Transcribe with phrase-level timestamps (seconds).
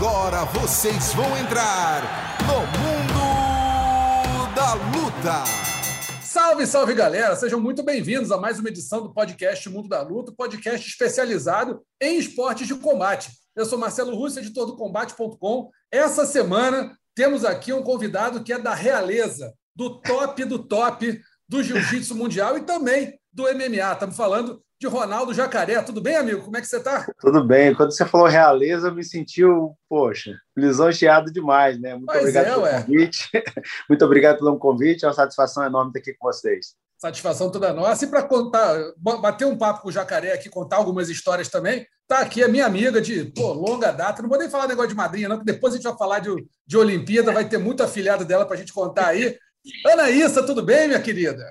[0.00, 5.44] Agora vocês vão entrar no Mundo da Luta.
[6.22, 7.36] Salve, salve galera!
[7.36, 12.16] Sejam muito bem-vindos a mais uma edição do podcast Mundo da Luta, podcast especializado em
[12.16, 13.30] esportes de combate.
[13.54, 15.68] Eu sou Marcelo Russo, editor do Combate.com.
[15.92, 21.62] Essa semana temos aqui um convidado que é da realeza, do top do top do
[21.62, 23.92] jiu-jitsu mundial e também do MMA.
[23.92, 25.80] Estamos falando de Ronaldo Jacaré.
[25.82, 26.42] Tudo bem, amigo?
[26.42, 27.06] Como é que você está?
[27.20, 27.74] Tudo bem.
[27.74, 29.42] Quando você falou realeza, eu me senti,
[29.88, 31.94] poxa, lisonjeado demais, né?
[31.94, 32.82] Muito pois obrigado é, pelo ué.
[32.82, 33.30] convite.
[33.88, 35.04] Muito obrigado pelo convite.
[35.04, 36.74] É uma satisfação enorme estar aqui com vocês.
[36.98, 38.04] Satisfação toda nossa.
[38.04, 42.18] E para contar, bater um papo com o Jacaré aqui, contar algumas histórias também, tá
[42.18, 44.20] aqui a minha amiga de pô, longa data.
[44.20, 46.30] Não vou nem falar negócio de madrinha, não, que depois a gente vai falar de,
[46.66, 49.38] de Olimpíada, vai ter muito afilhado dela para a gente contar aí.
[49.86, 51.48] Anaísa, tudo bem, minha querida?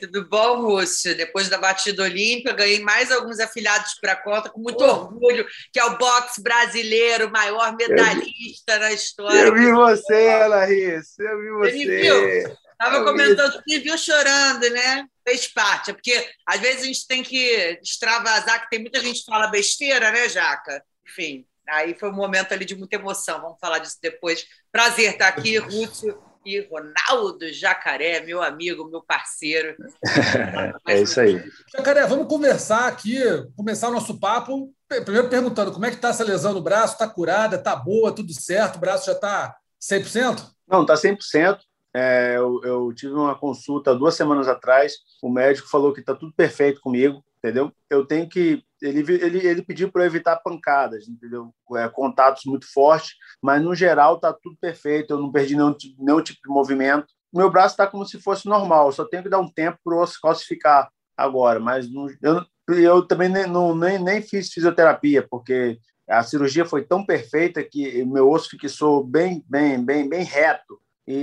[0.00, 1.14] Tudo bom, Rússio?
[1.14, 4.90] Depois da batida olímpica, ganhei mais alguns afiliados para a conta, com muito Oh.
[5.04, 9.38] orgulho, que é o boxe brasileiro, o maior medalhista na história.
[9.40, 11.18] Eu vi você, Anaís.
[11.18, 12.00] Eu vi Você me você.
[12.00, 12.56] viu?
[12.72, 15.04] Estava eu comentando, me viu chorando, né?
[15.22, 19.20] Fez parte, é porque às vezes a gente tem que extravasar, que tem muita gente
[19.20, 20.82] que fala besteira, né, Jaca?
[21.06, 23.42] Enfim, aí foi um momento ali de muita emoção.
[23.42, 24.46] Vamos falar disso depois.
[24.72, 29.76] Prazer estar aqui, Rússio e Ronaldo Jacaré, meu amigo, meu parceiro.
[30.88, 31.42] É isso aí.
[31.72, 33.18] Jacaré, vamos conversar aqui,
[33.56, 34.72] começar o nosso papo.
[34.88, 36.94] Primeiro perguntando como é que está essa lesão no braço?
[36.94, 37.56] Está curada?
[37.56, 38.12] Está boa?
[38.12, 38.76] Tudo certo?
[38.76, 40.50] O braço já está 100%?
[40.66, 41.58] Não, tá 100%.
[41.94, 44.94] É, eu, eu tive uma consulta duas semanas atrás.
[45.22, 47.72] O médico falou que tá tudo perfeito comigo, entendeu?
[47.88, 48.64] Eu tenho que.
[48.82, 51.52] Ele, ele, ele pediu para evitar pancadas, entendeu?
[51.76, 55.12] É, contatos muito fortes, mas no geral tá tudo perfeito.
[55.14, 57.06] Eu não perdi nenhum, nenhum tipo de movimento.
[57.32, 58.90] Meu braço está como se fosse normal.
[58.92, 61.60] Só tenho que dar um tempo para o osso calcificar agora.
[61.60, 62.44] Mas não- eu,
[62.78, 68.04] eu também nem, não, nem, nem fiz fisioterapia, porque a cirurgia foi tão perfeita que
[68.04, 71.14] meu osso fixou bem, bem, bem, bem reto e,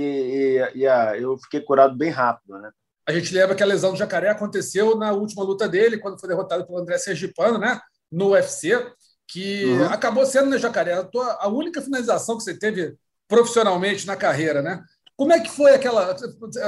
[0.74, 2.70] e- e a- eu fiquei curado bem rápido, né?
[3.08, 6.28] A gente lembra que a lesão do Jacaré aconteceu na última luta dele, quando foi
[6.28, 7.80] derrotado pelo André Sergipano, né?
[8.12, 8.86] No UFC,
[9.26, 9.84] que Uhum.
[9.86, 12.94] acabou sendo, né, Jacaré, a, tua- a única finalização que você teve
[13.26, 14.82] profissionalmente na carreira, né?
[15.16, 16.14] Como é que foi aquela.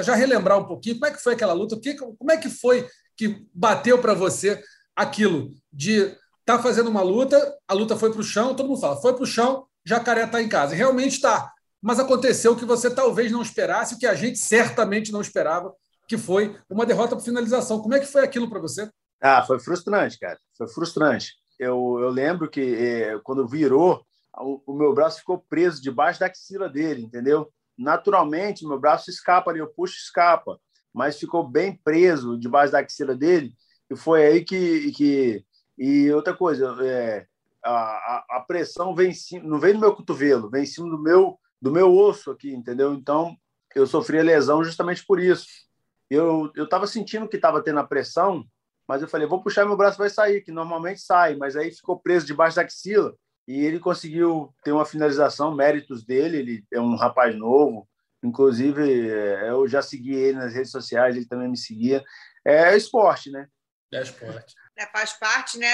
[0.03, 1.79] Já relembrar um pouquinho, como é que foi aquela luta?
[1.79, 4.63] Que, como é que foi que bateu para você
[4.97, 8.97] aquilo de estar fazendo uma luta, a luta foi para o chão, todo mundo fala,
[9.01, 10.75] foi para o chão, Jacaré está em casa.
[10.75, 11.53] E Realmente está.
[11.83, 15.73] Mas aconteceu o que você talvez não esperasse, o que a gente certamente não esperava,
[16.11, 17.81] que foi uma derrota por finalização.
[17.81, 18.91] Como é que foi aquilo para você?
[19.23, 20.37] Ah, foi frustrante, cara.
[20.59, 21.35] Foi frustrante.
[21.57, 24.05] Eu, eu lembro que eh, quando virou,
[24.37, 27.49] o, o meu braço ficou preso debaixo da axila dele, entendeu?
[27.79, 30.59] Naturalmente, meu braço escapa ali, eu puxo escapa,
[30.93, 33.55] mas ficou bem preso debaixo da axila dele.
[33.89, 34.91] E foi aí que.
[34.91, 35.45] que
[35.79, 37.25] e outra coisa, é,
[37.65, 39.13] a, a, pressão vem
[39.45, 42.95] não vem no meu cotovelo, vem em cima do meu, do meu osso aqui, entendeu?
[42.95, 43.37] Então,
[43.77, 45.70] eu sofri a lesão justamente por isso.
[46.11, 48.45] Eu estava sentindo que estava tendo a pressão,
[48.89, 52.01] mas eu falei, vou puxar meu braço, vai sair, que normalmente sai, mas aí ficou
[52.01, 53.15] preso debaixo da axila
[53.47, 57.89] e ele conseguiu ter uma finalização, méritos dele, ele é um rapaz novo,
[58.23, 62.03] inclusive é, eu já segui ele nas redes sociais, ele também me seguia.
[62.45, 63.47] É esporte, né?
[63.93, 64.55] É esporte.
[64.77, 65.69] Né, faz parte, né?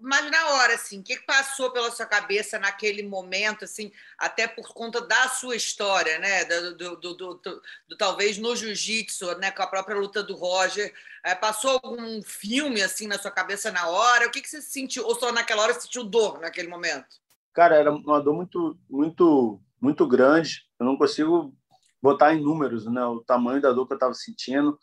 [0.00, 4.74] Mas na hora, assim, o que passou pela sua cabeça naquele momento, assim, até por
[4.74, 6.44] conta da sua história, né?
[6.44, 7.62] Do, do, do, do-
[7.98, 9.50] talvez no jiu-jitsu, né?
[9.50, 10.92] Com a própria luta do Roger.
[11.24, 14.26] É, passou algum filme assim na sua cabeça na hora?
[14.26, 15.06] O que, que você sentiu?
[15.06, 17.22] Ou só naquela hora sentiu dor naquele momento?
[17.54, 20.62] Cara, era uma dor muito, muito, muito grande.
[20.80, 21.54] Eu não consigo
[22.02, 23.04] botar em números, né?
[23.04, 24.78] O tamanho da dor que eu estava sentindo,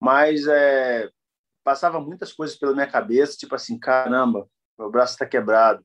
[0.00, 1.10] mas é,
[1.64, 5.84] passava muitas coisas pela minha cabeça, tipo assim, caramba, meu braço está quebrado,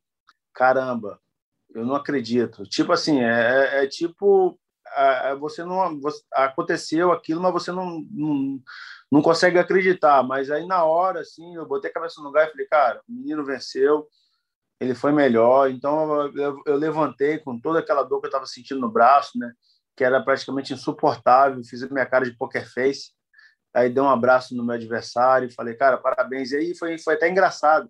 [0.54, 1.20] caramba,
[1.74, 2.64] eu não acredito.
[2.64, 4.60] Tipo assim, é, é- é tipo
[5.40, 8.60] você não você- aconteceu aquilo, mas você não, não
[9.12, 10.24] não consegue acreditar.
[10.24, 13.12] Mas aí na hora, assim, eu botei a cabeça no lugar e falei, cara, o
[13.12, 14.08] menino venceu
[14.80, 15.70] ele foi melhor.
[15.70, 19.52] Então eu, eu levantei com toda aquela dor que eu estava sentindo no braço, né?
[19.96, 21.64] Que era praticamente insuportável.
[21.64, 23.12] Fiz a minha cara de poker face.
[23.78, 26.52] Aí dei um abraço no meu adversário falei, cara, parabéns.
[26.52, 27.88] E aí foi, foi até engraçado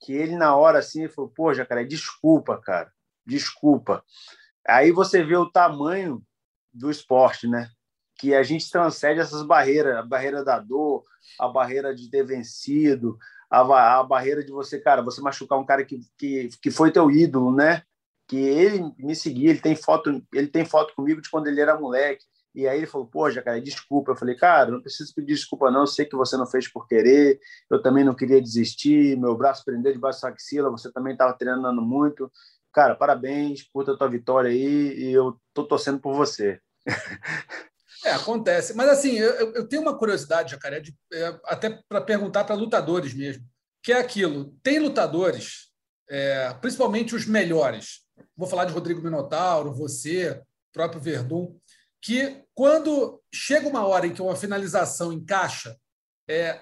[0.00, 2.90] que ele na hora assim falou, pô, Jacaré, desculpa, cara,
[3.24, 4.04] desculpa.
[4.66, 6.20] Aí você vê o tamanho
[6.72, 7.70] do esporte, né?
[8.18, 11.04] Que a gente transcende essas barreiras, a barreira da dor,
[11.38, 13.16] a barreira de ter vencido,
[13.48, 17.08] a, a barreira de você, cara, você machucar um cara que, que, que foi teu
[17.08, 17.84] ídolo, né?
[18.26, 21.78] Que ele me seguia, ele tem foto, ele tem foto comigo de quando ele era
[21.78, 22.24] moleque.
[22.54, 24.12] E aí ele falou, pô, Jacaré, desculpa.
[24.12, 26.86] Eu falei, cara, não precisa pedir desculpa não, eu sei que você não fez por
[26.86, 27.38] querer,
[27.70, 31.80] eu também não queria desistir, meu braço prendeu debaixo da axila, você também estava treinando
[31.82, 32.30] muito.
[32.72, 36.60] cara, parabéns por tua vitória aí e eu tô torcendo por você.
[38.04, 38.74] É, acontece.
[38.74, 43.12] Mas assim, eu, eu tenho uma curiosidade, Jacaré, de, é, até para perguntar para lutadores
[43.12, 43.44] mesmo,
[43.82, 44.56] que é aquilo.
[44.62, 45.70] Tem lutadores,
[46.08, 48.00] é, principalmente os melhores,
[48.36, 50.40] vou falar de Rodrigo Minotauro, você,
[50.72, 51.58] próprio Verdun,
[52.02, 55.76] que quando chega uma hora em que uma finalização encaixa,
[56.28, 56.60] é,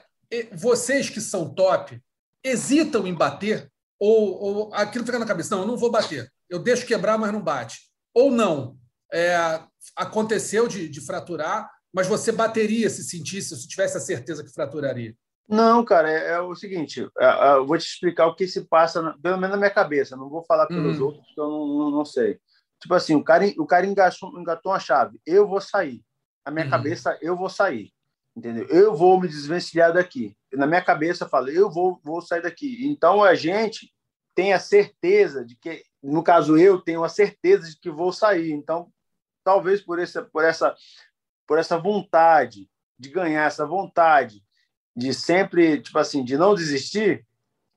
[0.52, 2.00] vocês que são top
[2.44, 6.58] hesitam em bater ou, ou aquilo fica na cabeça, não, eu não vou bater, eu
[6.58, 7.78] deixo quebrar, mas não bate.
[8.14, 8.78] Ou não,
[9.12, 9.60] é,
[9.96, 15.14] aconteceu de, de, fraturar, mas você bateria se sentisse, se tivesse a certeza que fraturaria?
[15.48, 18.68] Não, cara, é, é o seguinte, é, é, eu vou te explicar o que se
[18.68, 21.06] passa, pelo menos na minha cabeça, não vou falar pelos uhum.
[21.06, 22.38] outros, que eu não, não, não, sei.
[22.80, 26.02] Tipo assim, o cara, o cara engatou, engatou uma chave, eu vou sair.
[26.44, 26.70] Na minha uhum.
[26.70, 27.92] cabeça, eu vou sair.
[28.36, 28.66] Entendeu?
[28.68, 30.36] Eu vou me desvencilhar daqui.
[30.52, 32.86] Na minha cabeça, eu falo, eu vou, vou sair daqui.
[32.86, 33.92] Então, a gente
[34.34, 38.52] tem a certeza de que, no caso eu, tenho a certeza de que vou sair.
[38.52, 38.92] Então,
[39.42, 40.74] talvez por essa, por essa,
[41.46, 44.40] por essa vontade de ganhar, essa vontade
[44.96, 47.26] de sempre, tipo assim, de não desistir,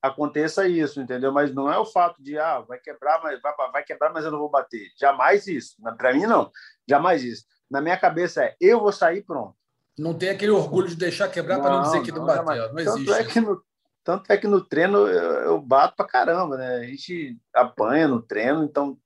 [0.01, 1.31] aconteça isso, entendeu?
[1.31, 4.31] Mas não é o fato de, ah, vai quebrar, mas vai, vai quebrar, mas eu
[4.31, 4.89] não vou bater.
[4.99, 5.75] Jamais isso.
[5.97, 6.51] Para mim, não.
[6.87, 7.45] Jamais isso.
[7.69, 9.55] Na minha cabeça é, eu vou sair pronto.
[9.97, 12.73] Não tem aquele orgulho de deixar quebrar para não dizer que não, não bateu.
[12.73, 13.05] Não existe.
[13.05, 13.63] Tanto é que no,
[14.03, 16.77] tanto é que no treino eu, eu bato para caramba, né?
[16.77, 18.97] A gente apanha no treino, então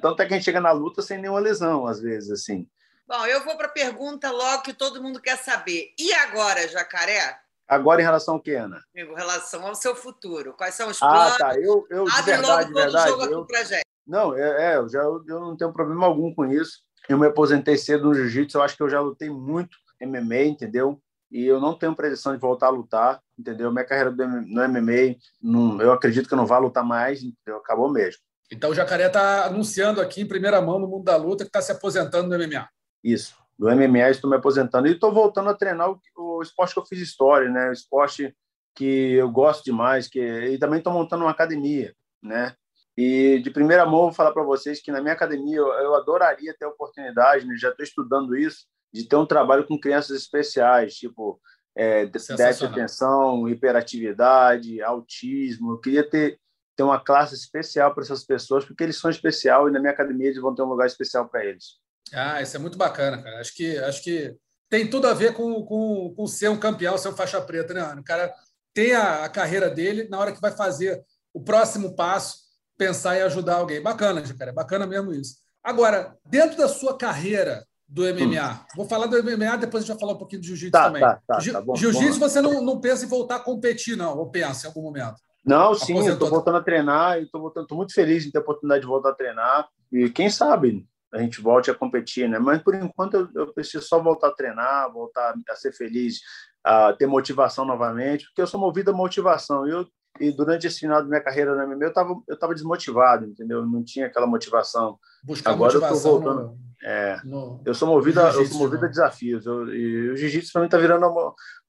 [0.00, 2.68] tanto é que a gente chega na luta sem nenhuma lesão, às vezes, assim.
[3.06, 5.92] Bom, eu vou para a pergunta logo que todo mundo quer saber.
[5.98, 7.38] E agora, Jacaré?
[7.66, 8.82] Agora em relação ao que, Ana?
[8.94, 10.54] Em relação ao seu futuro.
[10.56, 11.34] Quais são os ah, planos?
[11.34, 11.58] Ah, tá.
[11.58, 13.40] Eu, eu de verdade, logo verdade, jogo eu...
[13.42, 13.84] aqui gente.
[14.06, 16.80] Não, é, é, eu, já, eu, eu não tenho problema algum com isso.
[17.08, 21.00] Eu me aposentei cedo no jiu-jitsu, eu acho que eu já lutei muito MMA, entendeu?
[21.30, 23.72] E eu não tenho previsão de voltar a lutar, entendeu?
[23.72, 27.58] Minha carreira no MMA, não, eu acredito que eu não vá lutar mais, entendeu?
[27.58, 28.20] Acabou mesmo.
[28.52, 31.60] Então o Jacaré está anunciando aqui em primeira mão no mundo da luta que está
[31.60, 32.68] se aposentando no MMA.
[33.02, 33.34] Isso.
[33.58, 36.86] Do MMA estou me aposentando e estou voltando a treinar o, o, esporte que eu
[36.86, 37.68] fiz história, né?
[37.68, 38.34] O esporte
[38.74, 42.54] que eu gosto demais, que e também estou montando uma academia, né?
[42.96, 46.54] E de primeira mão vou falar para vocês que na minha academia eu, eu adoraria
[46.56, 47.56] ter a oportunidade, né?
[47.56, 51.40] já estou estudando isso, de ter um trabalho com crianças especiais, tipo
[51.76, 55.72] é, déficit de atenção, hiperatividade, autismo.
[55.72, 56.38] Eu queria ter
[56.76, 60.26] ter uma classe especial para essas pessoas, porque eles são especial e na minha academia
[60.26, 61.78] eles vão ter um lugar especial para eles.
[62.12, 63.40] Ah, isso é muito bacana, cara.
[63.40, 64.36] Acho que, acho que
[64.74, 67.80] tem tudo a ver com, com, com ser um campeão, ser um faixa preta, né,
[67.80, 68.00] Ana?
[68.00, 68.34] O cara
[68.74, 71.00] tem a, a carreira dele, na hora que vai fazer
[71.32, 72.38] o próximo passo,
[72.76, 73.80] pensar em ajudar alguém.
[73.80, 75.36] Bacana, cara, é bacana mesmo isso.
[75.62, 78.66] Agora, dentro da sua carreira do MMA, hum.
[78.74, 81.02] vou falar do MMA, depois a gente vai falar um pouquinho do jiu-jitsu tá, também.
[81.02, 81.40] Tá, tá, tá
[81.76, 85.14] jiu-jitsu você não, não pensa em voltar a competir, não, ou pensa em algum momento?
[85.46, 88.88] Não, sim, eu estou voltando a treinar estou muito feliz em ter a oportunidade de
[88.88, 89.68] voltar a treinar.
[89.92, 92.38] E quem sabe a gente volte a competir, né?
[92.38, 96.20] Mas por enquanto eu, eu preciso só voltar a treinar, voltar a ser feliz,
[96.62, 99.66] a ter motivação novamente, porque eu sou movido a motivação.
[99.66, 99.86] E, eu,
[100.18, 103.64] e durante esse final da minha carreira na MMA, eu estava eu tava desmotivado, entendeu?
[103.64, 104.98] não tinha aquela motivação.
[105.22, 106.48] Buscar Agora motivação eu estou voltando.
[106.48, 108.88] No, é, no, eu sou movido, a, eu sou movido a né?
[108.88, 109.46] desafios.
[109.46, 111.06] Eu, e o jiu-jitsu para mim está virando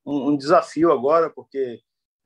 [0.04, 1.80] um, um, desafio agora, porque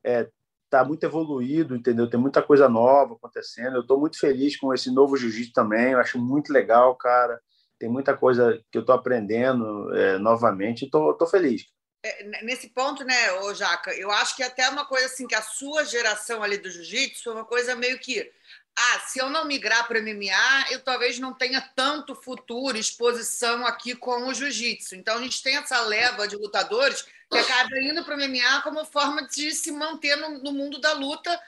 [0.06, 0.30] é,
[0.70, 2.08] está muito evoluído, entendeu?
[2.08, 3.76] Tem muita coisa nova acontecendo.
[3.76, 5.92] Eu estou muito feliz com esse novo jiu-jitsu também.
[5.92, 7.42] Eu acho muito legal, cara.
[7.80, 10.86] Tem muita coisa que eu estou aprendendo é, novamente.
[10.86, 11.66] Estou feliz.
[12.06, 15.42] É, nesse ponto, né, ô Jaca, eu acho que até uma coisa assim que a
[15.42, 18.32] sua geração ali do jiu-jitsu foi uma coisa meio que
[18.78, 23.94] ah, se eu não migrar para MMA, eu talvez não tenha tanto futuro, exposição aqui
[23.94, 24.96] com o jiu-jitsu.
[24.96, 28.84] Então a gente tem essa leva de lutadores que acaba indo para o MMA como
[28.86, 31.40] forma de se manter no, no, mundo da luta.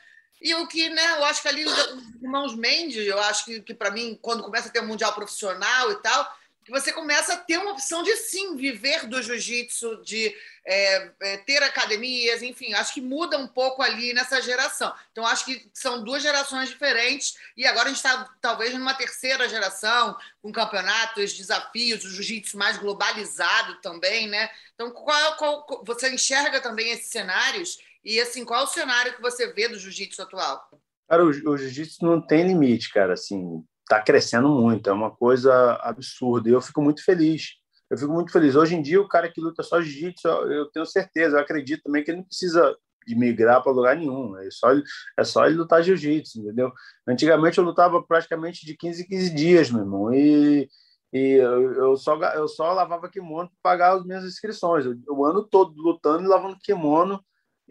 [0.41, 1.87] E o que, né, eu acho que ali os
[2.21, 5.91] irmãos Mendes, eu acho que, que para mim, quando começa a ter um mundial profissional
[5.91, 6.40] e tal,
[6.71, 10.33] que você começa a ter uma opção de sim viver do jiu-jitsu, de
[10.65, 14.93] é, é, ter academias, enfim, acho que muda um pouco ali nessa geração.
[15.11, 19.49] Então, acho que são duas gerações diferentes e agora a gente está talvez numa terceira
[19.49, 24.49] geração, com campeonatos, desafios, o jiu-jitsu mais globalizado também, né?
[24.73, 29.21] Então, qual, qual, você enxerga também esses cenários e, assim, qual é o cenário que
[29.21, 30.69] você vê do jiu-jitsu atual?
[31.09, 33.61] Cara, o, o jiu-jitsu não tem limite, cara, assim,
[33.95, 38.31] tá crescendo muito, é uma coisa absurda e eu fico muito feliz eu fico muito
[38.31, 38.55] feliz.
[38.55, 42.01] Hoje em dia, o cara que luta só jiu-jitsu, eu tenho certeza, eu acredito também
[42.01, 42.73] que ele não precisa
[43.05, 44.37] de migrar para lugar nenhum.
[44.37, 44.69] É só,
[45.17, 46.71] é só ele lutar jiu-jitsu, entendeu?
[47.05, 50.13] Antigamente eu lutava praticamente de 15 em 15 dias, meu irmão.
[50.13, 50.69] E,
[51.11, 54.85] e eu, eu só, eu só lavava kimono para pagar as minhas inscrições.
[55.09, 57.21] O ano todo lutando e lavando kimono.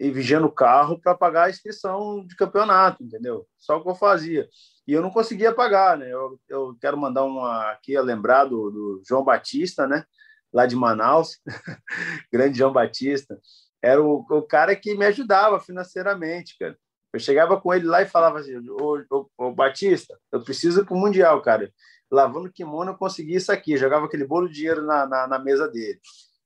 [0.01, 3.47] E vigiando o carro para pagar a inscrição de campeonato, entendeu?
[3.59, 4.49] Só o que eu fazia.
[4.87, 6.11] E eu não conseguia pagar, né?
[6.11, 10.03] Eu, eu quero mandar uma aqui a lembrar do, do João Batista, né?
[10.51, 11.39] Lá de Manaus,
[12.33, 13.39] grande João Batista.
[13.79, 16.75] Era o, o cara que me ajudava financeiramente, cara.
[17.13, 20.95] Eu chegava com ele lá e falava assim: Ô, ô, ô Batista, eu preciso para
[20.95, 21.71] o Mundial, cara.
[22.09, 23.77] Lavando kimono, eu consegui isso aqui.
[23.77, 25.99] Jogava aquele bolo de dinheiro na, na, na mesa dele.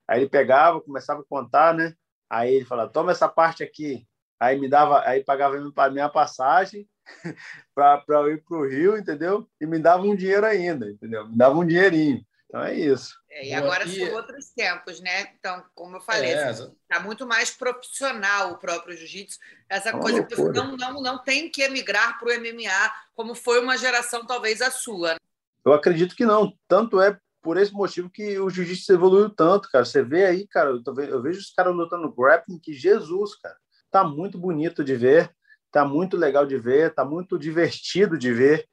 [0.06, 1.96] Aí ele pegava, começava a contar, né?
[2.30, 4.08] Aí ele falava: toma essa parte aqui.
[4.40, 6.88] Aí me dava, aí pagava a minha passagem
[7.74, 9.48] para eu ir para o Rio, entendeu?
[9.60, 11.28] E me dava um dinheiro ainda, entendeu?
[11.28, 12.26] Me dava um dinheirinho.
[12.48, 13.16] Então é isso.
[13.30, 14.00] É, e agora e...
[14.00, 15.34] são outros tempos, né?
[15.38, 19.40] Então, como eu falei, está é, assim, tá muito mais profissional o próprio jiu-jitsu.
[19.68, 23.60] Essa é coisa que não, não, não tem que emigrar para o MMA, como foi
[23.60, 25.18] uma geração talvez a sua.
[25.66, 26.54] Eu acredito que não.
[26.68, 29.86] Tanto é por esse motivo que o jiu-jitsu evoluiu tanto, cara.
[29.86, 33.56] Você vê aí, cara, eu, vejo os caras lutando grappling que Jesus, cara.
[33.92, 35.30] Tá muito bonito de ver,
[35.72, 38.68] tá muito legal de ver, tá muito divertido de ver,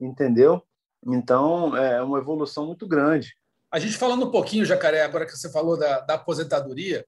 [0.00, 0.62] entendeu?
[1.06, 3.36] Então, é uma evolução muito grande.
[3.70, 7.04] A gente falando um pouquinho, Jacaré, agora que você falou da, da aposentadoria,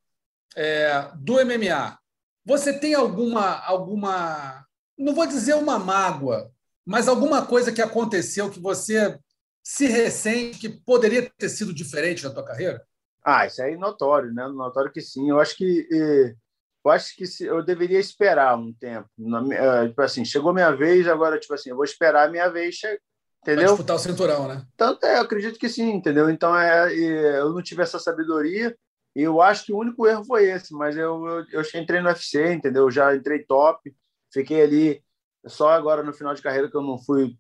[0.55, 1.99] é, do MMA,
[2.45, 4.63] você tem alguma, alguma,
[4.99, 6.53] não vou dizer uma mágoa,
[6.85, 9.19] mas alguma coisa que aconteceu que você
[9.69, 12.83] se ressente que poderia ter sido diferente na tua carreira?
[13.23, 14.49] Ah, isso aí é notório, né?
[14.49, 15.29] Notório que sim.
[15.29, 15.87] Eu acho que
[16.83, 19.07] eu acho que eu deveria esperar um tempo.
[19.53, 22.79] É, tipo assim, chegou minha vez, agora tipo assim, eu vou esperar a minha vez
[23.43, 23.67] Entendeu?
[23.67, 24.67] Pra disputar o cinturão, né?
[24.75, 26.31] Tanto é, eu acredito que sim, entendeu?
[26.31, 26.91] Então é,
[27.39, 28.75] eu não tive essa sabedoria
[29.15, 32.09] e eu acho que o único erro foi esse, mas eu, eu, eu entrei no
[32.09, 32.85] UFC, entendeu?
[32.85, 33.95] Eu já entrei top,
[34.33, 35.05] fiquei ali
[35.47, 37.37] só agora no final de carreira que eu não fui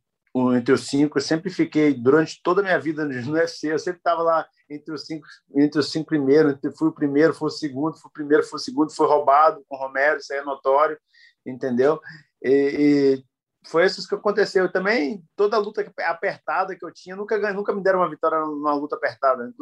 [0.54, 1.18] entre os cinco.
[1.18, 3.73] Eu sempre fiquei durante toda a minha vida no UFC.
[3.73, 6.57] Eu sempre estava lá entre os cinco, entre os cinco primeiros.
[6.76, 8.95] Fui o primeiro, fui o segundo, fui o primeiro, fui o segundo.
[8.95, 10.99] Fui roubado com o Romero, isso aí é notório,
[11.47, 12.00] entendeu?
[12.42, 13.25] E, e
[13.68, 14.64] foi isso que aconteceu.
[14.64, 18.38] Eu também, toda a luta apertada que eu tinha, nunca, nunca me deram uma vitória
[18.40, 19.52] numa luta apertada.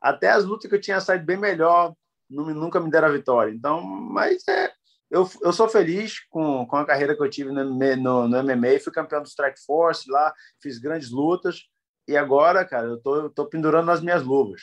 [0.00, 1.94] Até as lutas que eu tinha saído bem melhor,
[2.28, 3.52] nunca me deram a vitória.
[3.52, 4.72] Então, mas é,
[5.12, 8.80] eu, eu sou feliz com, com a carreira que eu tive no, no, no MMA.
[8.82, 11.64] Fui campeão do Strike Force lá, fiz grandes lutas.
[12.08, 14.62] E agora, cara, eu tô, eu tô pendurando as minhas luvas.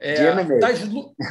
[0.00, 0.58] É, de MMA.
[0.58, 0.80] Das,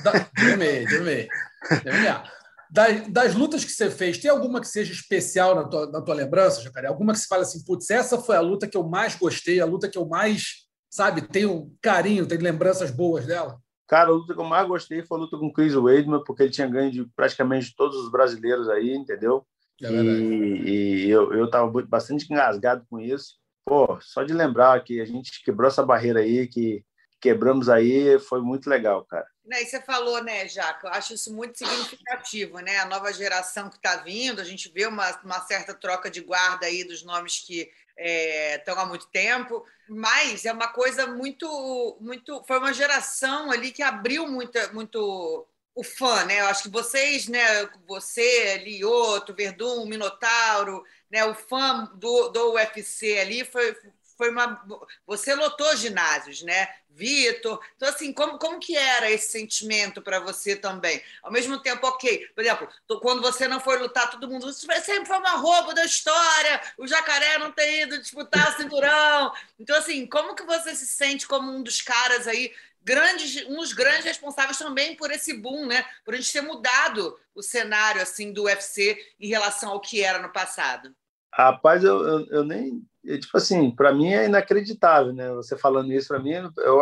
[0.04, 1.82] da, de MMA, de MMA.
[1.82, 2.24] De MMA.
[2.72, 6.14] Das, das, lutas que você fez, tem alguma que seja especial na tua, na tua
[6.14, 6.88] lembrança, Jacaré?
[6.88, 9.66] Alguma que você fala assim, putz, essa foi a luta que eu mais gostei, a
[9.66, 13.60] luta que eu mais, sabe, tenho carinho, tenho lembranças boas dela?
[13.90, 16.44] Cara, a luta que eu mais gostei foi a luta com o Chris Weidman, porque
[16.44, 19.44] ele tinha ganho de praticamente todos os brasileiros aí, entendeu?
[19.82, 23.40] É e, e, eu, eu tava bastante engasgado com isso.
[23.66, 26.86] Pô, só de lembrar que a gente quebrou essa barreira aí, que
[27.20, 29.26] quebramos aí, foi muito legal, cara.
[29.44, 30.88] Né, e você falou, né, Jaca?
[30.88, 32.78] Eu acho isso muito significativo, né?
[32.78, 36.68] A nova geração que está vindo, a gente vê uma, uma certa troca de guarda
[36.68, 37.68] aí dos nomes que
[38.00, 42.44] estão é, há muito tempo, mas é uma coisa muito, muito.
[42.48, 46.42] Foi uma geração ali que abriu muito, muito o fã, né?
[46.42, 47.66] Eu acho que vocês, né?
[47.88, 51.26] Você, Lioto, Verdun, Minotauro, né?
[51.26, 53.76] O fã do, do UFC ali foi,
[54.20, 54.62] foi uma.
[55.08, 56.68] Você lotou ginásios, né?
[56.90, 57.58] Vitor.
[57.78, 61.02] Então, assim, como, como que era esse sentimento para você também?
[61.24, 62.68] Ao mesmo tempo, ok, por exemplo,
[63.02, 64.50] quando você não foi lutar, todo mundo.
[64.50, 69.32] Isso sempre foi uma roupa da história, o jacaré não ter ido disputar o cinturão.
[69.58, 73.72] Então, assim, como que você se sente como um dos caras aí, grandes, um dos
[73.72, 75.86] grandes responsáveis também por esse boom, né?
[76.04, 80.20] Por a gente ter mudado o cenário assim do UFC em relação ao que era
[80.20, 80.94] no passado.
[81.34, 85.32] Rapaz, eu, eu, eu nem tipo assim, para mim é inacreditável, né?
[85.34, 86.82] Você falando isso para mim, eu,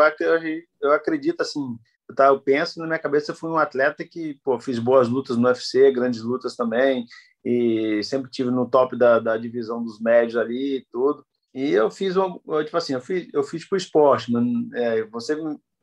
[0.82, 1.78] eu, acredito assim,
[2.16, 5.38] tá, eu penso na minha cabeça, eu fui um atleta que, pô, fiz boas lutas
[5.38, 7.06] no UFC, grandes lutas também,
[7.46, 11.26] e sempre tive no top da, da divisão dos médios ali e tudo.
[11.54, 14.44] E eu fiz, um, tipo assim, eu fiz, eu fiz pro esporte, mas
[14.76, 15.36] é, você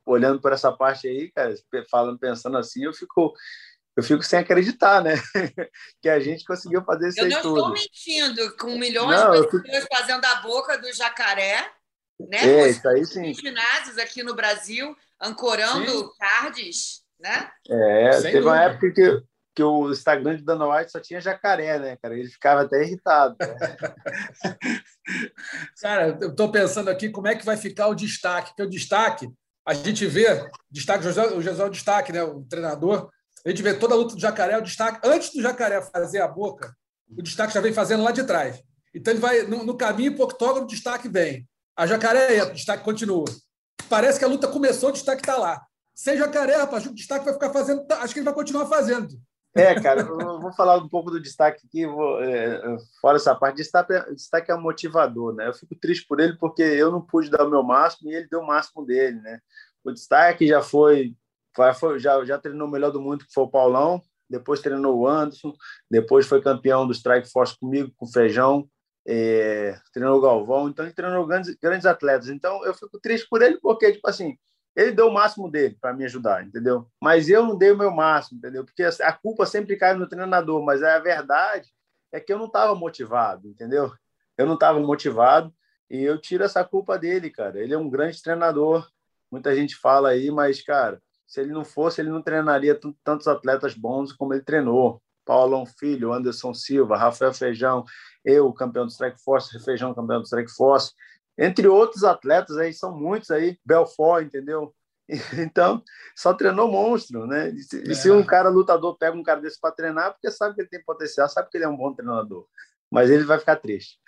[0.07, 1.55] olhando por essa parte aí, cara,
[1.91, 3.33] falando, pensando assim, eu fico
[3.97, 5.15] eu fico sem acreditar, né?
[6.03, 9.83] que a gente conseguiu fazer isso Eu não estou mentindo, com milhões não, de pessoas
[9.83, 9.97] fico...
[9.97, 11.71] fazendo a boca do jacaré,
[12.19, 12.39] né?
[12.39, 13.33] É, isso aí sim.
[13.33, 16.11] ginásios aqui no Brasil, ancorando sim.
[16.19, 17.51] cards, né?
[17.69, 18.51] É, sem teve dúvida.
[18.51, 19.23] uma época que,
[19.55, 22.19] que o Instagram de Dana White só tinha jacaré, né, cara?
[22.19, 23.37] Ele ficava até irritado.
[23.39, 23.57] Né?
[25.81, 29.29] cara, eu estou pensando aqui como é que vai ficar o destaque, porque o destaque,
[29.65, 30.27] a gente vê,
[30.69, 32.25] destaque, o José, o José o destaque, né?
[32.25, 33.09] O treinador
[33.45, 36.29] a gente vê toda a luta do jacaré, o destaque, antes do jacaré fazer a
[36.29, 36.75] boca,
[37.11, 38.63] o destaque já vem fazendo lá de trás.
[38.95, 41.47] Então ele vai no, no caminho o octógono, o destaque vem.
[41.77, 43.25] A jacaré entra, o destaque continua.
[43.89, 45.61] Parece que a luta começou, o destaque está lá.
[45.95, 47.85] Sem jacaré, rapaz, o destaque vai ficar fazendo.
[47.91, 49.09] Acho que ele vai continuar fazendo.
[49.57, 53.93] É, cara, vou falar um pouco do destaque aqui, vou, é, fora essa parte, destaque,
[54.13, 55.47] destaque é motivador, né?
[55.47, 58.27] Eu fico triste por ele porque eu não pude dar o meu máximo e ele
[58.29, 59.39] deu o máximo dele, né?
[59.85, 61.15] O destaque já foi,
[61.75, 65.06] foi já, já treinou o melhor do mundo, que foi o Paulão, depois treinou o
[65.06, 65.52] Anderson,
[65.90, 68.68] depois foi campeão do Strike Force comigo, com o Feijão,
[69.06, 72.28] é, treinou o Galvão, então ele treinou grandes, grandes atletas.
[72.28, 74.37] Então eu fico triste por ele porque, tipo assim,
[74.75, 76.88] ele deu o máximo dele para me ajudar, entendeu?
[77.00, 78.64] Mas eu não dei o meu máximo, entendeu?
[78.64, 81.68] Porque a culpa sempre cai no treinador, mas a verdade
[82.11, 83.92] é que eu não estava motivado, entendeu?
[84.37, 85.54] Eu não estava motivado
[85.88, 87.61] e eu tiro essa culpa dele, cara.
[87.61, 88.88] Ele é um grande treinador.
[89.30, 93.75] Muita gente fala aí, mas, cara, se ele não fosse, ele não treinaria tantos atletas
[93.75, 95.02] bons como ele treinou.
[95.25, 97.83] Paulão Filho, Anderson Silva, Rafael Feijão,
[98.23, 100.93] eu, campeão do Strike Force, Feijão, campeão do Strike Force
[101.37, 104.75] entre outros atletas aí, são muitos aí, Belfort, entendeu?
[105.38, 105.83] Então,
[106.16, 107.50] só treinou monstro, né?
[107.50, 107.95] E se, é.
[107.95, 110.83] se, um cara lutador pega um cara desse para treinar, porque sabe que ele tem
[110.83, 112.47] potencial, sabe que ele é um bom treinador,
[112.90, 113.99] mas ele vai ficar triste.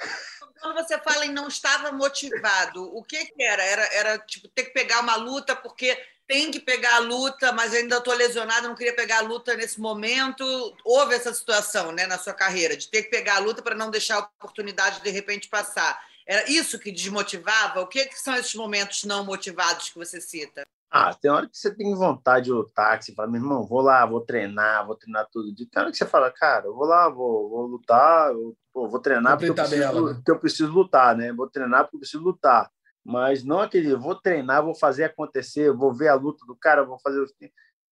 [0.58, 3.62] Quando você fala em não estava motivado, o que, que era?
[3.62, 3.94] era?
[3.94, 7.98] Era tipo ter que pegar uma luta porque tem que pegar a luta, mas ainda
[7.98, 10.44] estou lesionado, não queria pegar a luta nesse momento.
[10.84, 13.90] Houve essa situação, né, na sua carreira, de ter que pegar a luta para não
[13.90, 16.00] deixar a oportunidade de repente passar.
[16.26, 17.80] Era isso que desmotivava?
[17.80, 20.66] O que, que são esses momentos não motivados que você cita?
[20.90, 23.80] Ah, tem hora que você tem vontade de lutar, que você fala, meu irmão, vou
[23.80, 25.66] lá, vou treinar, vou treinar todo dia.
[25.70, 28.98] Tem hora que você fala, cara, eu vou lá, vou, vou lutar, eu, pô, vou
[28.98, 30.14] treinar porque eu, preciso, né?
[30.14, 31.32] porque eu preciso lutar, né?
[31.32, 32.70] Vou treinar porque eu preciso lutar.
[33.06, 36.98] Mas não aquele, vou treinar, vou fazer acontecer, vou ver a luta do cara, vou
[36.98, 37.24] fazer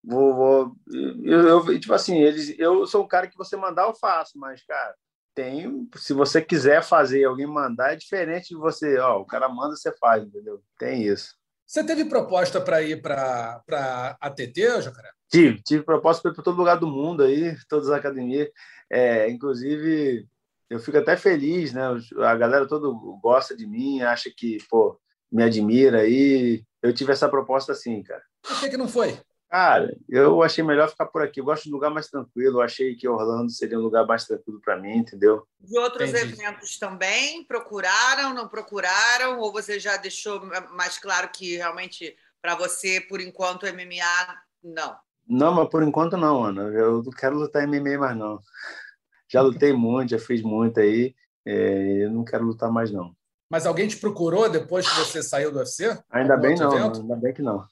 [0.03, 0.77] vou, vou
[1.23, 4.65] eu, eu, tipo assim, eles, eu sou um cara que você mandar eu faço, mas
[4.65, 4.93] cara,
[5.33, 9.77] tem, se você quiser fazer alguém mandar, é diferente de você, ó, o cara manda,
[9.77, 10.61] você faz, entendeu?
[10.77, 11.37] Tem isso.
[11.65, 13.63] Você teve proposta para ir para
[14.21, 15.11] a TT, Jacaré?
[15.31, 18.49] Tive, tive proposta para ir para todo lugar do mundo aí, todas as academias.
[18.91, 20.29] É, inclusive,
[20.69, 21.83] eu fico até feliz, né?
[22.19, 22.89] A galera toda
[23.23, 25.01] gosta de mim, acha que, pô,
[25.31, 26.65] me admira aí.
[26.83, 28.23] Eu tive essa proposta assim, cara.
[28.43, 29.19] Por que, que não foi?
[29.49, 31.41] Cara, eu achei melhor ficar por aqui.
[31.41, 32.59] Eu gosto de um lugar mais tranquilo.
[32.59, 35.47] Eu achei que Orlando seria um lugar mais tranquilo para mim, entendeu?
[35.61, 36.33] De outros Entendi.
[36.33, 37.45] eventos também?
[37.45, 39.39] Procuraram, não procuraram?
[39.39, 44.97] Ou você já deixou mais claro que realmente para você, por enquanto, MMA não?
[45.27, 46.63] Não, mas por enquanto não, Ana.
[46.63, 48.41] Eu não quero lutar MMA mais não.
[49.29, 51.15] Já lutei muito, já fiz muito aí.
[51.47, 53.15] É, eu não quero lutar mais não.
[53.51, 55.97] Mas alguém te procurou depois que você saiu do UFC?
[56.11, 57.01] Ainda bem não, evento?
[57.01, 57.65] ainda bem que não.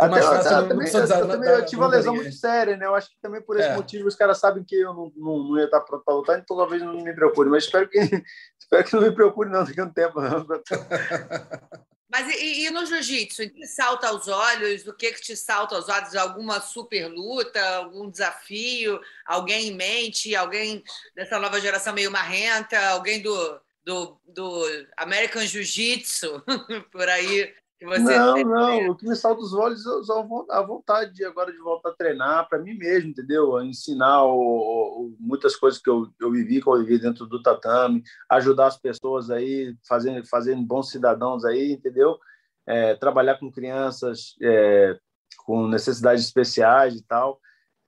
[0.00, 2.86] Até, até, também, eu, eu, também, eu tive uma lesão muito séria, né?
[2.86, 3.76] Eu acho que também por esse é.
[3.76, 6.56] motivo os caras sabem que eu não, não, não ia estar pronto para lutar, então
[6.56, 7.50] talvez não me preocupe.
[7.50, 7.98] Mas espero que,
[8.58, 10.20] espero que não me preocupe, não, daqui a um tempo.
[10.20, 10.46] Não.
[12.10, 13.42] Mas e, e no jiu-jitsu?
[13.42, 14.86] O que salta aos olhos?
[14.86, 16.16] O que, que te salta aos olhos?
[16.16, 17.62] Alguma super luta?
[17.76, 18.98] Algum desafio?
[19.24, 20.34] Alguém em mente?
[20.34, 20.82] Alguém
[21.14, 22.80] dessa nova geração meio marrenta?
[22.88, 24.64] Alguém do, do, do
[24.96, 26.42] American Jiu-Jitsu?
[26.92, 28.90] por aí não, não.
[28.90, 32.46] O que me salta os olhos é a vontade de agora de voltar a treinar
[32.48, 33.56] para mim mesmo, entendeu?
[33.56, 37.42] A ensinar o, o, muitas coisas que eu, eu vivi, que eu vivi dentro do
[37.42, 42.18] tatame, ajudar as pessoas aí, fazendo, fazendo bons cidadãos aí, entendeu?
[42.66, 44.98] É, trabalhar com crianças é,
[45.46, 47.40] com necessidades especiais e tal.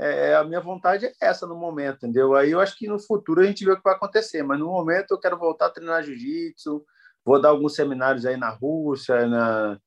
[0.02, 2.34] É, é, a minha vontade é essa no momento, entendeu?
[2.34, 4.66] Aí eu acho que no futuro a gente vê o que vai acontecer, mas no
[4.66, 6.84] momento eu quero voltar a treinar jiu-jitsu,
[7.24, 9.78] Vou dar alguns seminários aí na Rússia, na,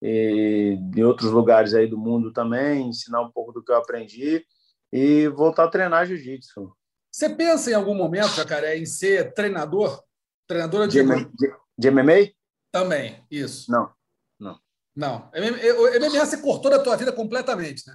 [0.00, 4.44] e, em outros lugares aí do mundo também, ensinar um pouco do que eu aprendi
[4.92, 6.72] e voltar a treinar jiu-jitsu.
[7.10, 10.02] Você pensa em algum momento, Jacaré, em ser treinador?
[10.46, 12.32] Treinadora de, de, de, de MMA?
[12.70, 13.70] Também, isso.
[13.70, 13.90] Não,
[14.38, 14.58] não.
[14.94, 15.30] Não.
[15.32, 17.94] O MMA você cortou da tua vida completamente, né?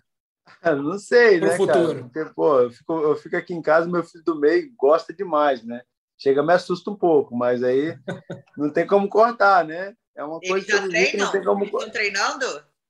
[0.83, 1.87] Não sei, Pro né, futuro.
[1.87, 2.03] Cara?
[2.03, 5.63] Porque, pô, eu fico, eu fico aqui em casa, meu filho do meio gosta demais,
[5.63, 5.81] né?
[6.19, 7.97] chega me assusta um pouco, mas aí
[8.57, 9.95] não tem como cortar, né?
[10.15, 12.45] É uma coisa que não tem como Eles treinando?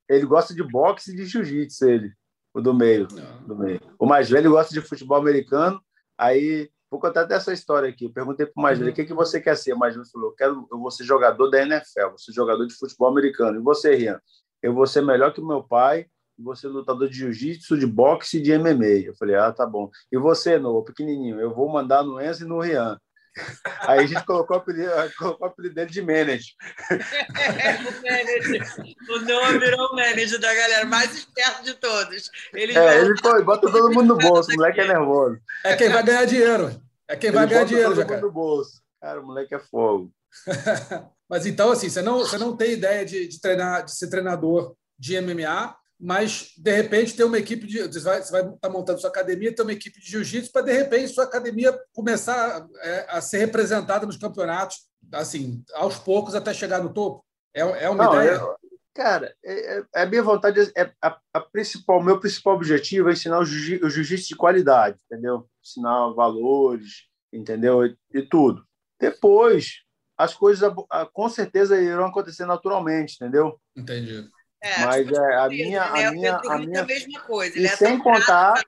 [0.10, 2.14] Ele gosta de boxe e de jiu-jitsu, ele,
[2.52, 3.08] o do meio,
[3.46, 3.80] do meio.
[4.00, 5.80] O mais velho gosta de futebol americano.
[6.18, 8.06] Aí vou contar até essa história aqui.
[8.06, 8.94] Eu perguntei para o mais velho: uhum.
[8.94, 9.74] o que, que você quer ser?
[9.74, 12.66] O mais velho falou: eu, quero, eu vou ser jogador da NFL, vou ser jogador
[12.66, 13.60] de futebol americano.
[13.60, 14.20] E você, Rian?
[14.64, 16.08] Eu vou ser melhor que o meu pai,
[16.44, 19.06] vou ser lutador de jiu-jitsu, de boxe e de MMA.
[19.06, 19.90] Eu falei: ah, tá bom.
[20.12, 21.40] E você, no pequenininho?
[21.40, 22.98] Eu vou mandar no Enzo e no Rian.
[23.88, 26.54] Aí a gente colocou o apelido, colocou o apelido dele de manager.
[26.90, 28.96] o manager.
[29.10, 32.30] O nome virou o manager da galera, mais esperto de todos.
[32.54, 35.38] Ele, é, ele foi, bota todo mundo no bolso, o moleque é nervoso.
[35.64, 36.82] É quem vai ganhar dinheiro.
[37.08, 38.82] É quem vai ele ganhar dinheiro, todo mundo no bolso.
[39.02, 40.12] Cara, o moleque é fogo.
[41.30, 44.76] Mas então, assim, você não, você não tem ideia de, de treinar, de ser treinador
[44.98, 47.82] de MMA, mas de repente ter uma equipe de.
[47.84, 51.10] Você vai, estar tá montando sua academia, ter uma equipe de jiu-jitsu para de repente
[51.10, 54.78] sua academia começar é, a ser representada nos campeonatos,
[55.12, 57.26] assim, aos poucos até chegar no topo.
[57.54, 58.38] É, é uma Não, ideia?
[58.38, 58.56] Eu,
[58.94, 63.14] cara, é, é, é, a minha vontade, é, a, a principal, meu principal objetivo é
[63.14, 65.50] ensinar o jiu-jitsu de qualidade, entendeu?
[65.62, 67.86] Ensinar valores, entendeu?
[67.86, 68.64] E, e tudo.
[68.98, 69.84] Depois,
[70.18, 70.72] as coisas
[71.12, 73.60] com certeza irão acontecer naturalmente, entendeu?
[73.76, 74.30] Entendi.
[74.62, 76.06] É, Mas tipo, é, a minha, né?
[76.06, 76.82] a minha, a minha...
[76.82, 77.58] a mesma coisa.
[77.58, 78.62] E é sem contar,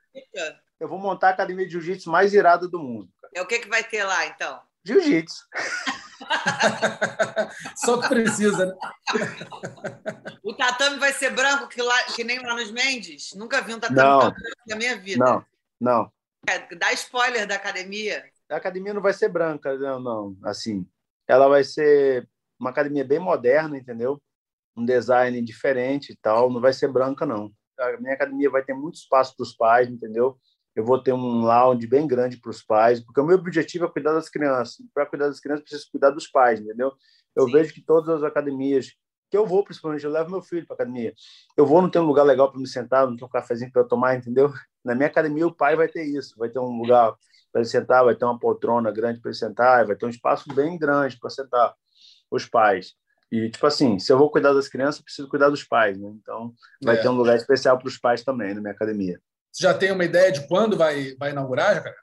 [0.79, 3.09] eu vou montar a academia de jiu-jitsu mais irada do mundo.
[3.33, 4.61] É o que que vai ter lá, então?
[4.85, 5.45] Jiu-jitsu.
[7.75, 8.73] Só que precisa, né?
[10.43, 13.33] O tatame vai ser branco que, lá, que nem lá nos Mendes?
[13.35, 15.23] Nunca vi um tatame não, branco na minha vida.
[15.23, 15.45] Não,
[15.79, 16.11] não.
[16.47, 18.25] É, dá spoiler da academia.
[18.49, 20.37] A academia não vai ser branca, não, não.
[20.43, 20.87] Assim,
[21.27, 22.27] ela vai ser
[22.59, 24.21] uma academia bem moderna, entendeu?
[24.75, 26.51] Um design diferente e tal.
[26.51, 27.51] Não vai ser branca, não.
[27.79, 30.37] A minha academia vai ter muito espaço para os pais, entendeu?
[30.75, 33.89] Eu vou ter um lounge bem grande para os pais, porque o meu objetivo é
[33.89, 34.77] cuidar das crianças.
[34.93, 36.93] Para cuidar das crianças, preciso cuidar dos pais, entendeu?
[37.35, 37.51] Eu Sim.
[37.51, 38.93] vejo que todas as academias
[39.29, 41.13] que eu vou, principalmente, eu levo meu filho para academia.
[41.55, 43.81] Eu vou, não tem um lugar legal para me sentar, não tem um cafezinho para
[43.81, 44.53] eu tomar, entendeu?
[44.83, 47.15] Na minha academia, o pai vai ter isso, vai ter um lugar
[47.49, 50.53] para ele sentar, vai ter uma poltrona grande para ele sentar, vai ter um espaço
[50.53, 51.73] bem grande para sentar
[52.29, 52.93] os pais.
[53.31, 56.09] E, tipo assim, se eu vou cuidar das crianças, preciso cuidar dos pais, né?
[56.21, 57.01] Então, vai é.
[57.01, 59.21] ter um lugar especial para os pais também na minha academia.
[59.51, 61.95] Você já tem uma ideia de quando vai, vai inaugurar, Jacaré?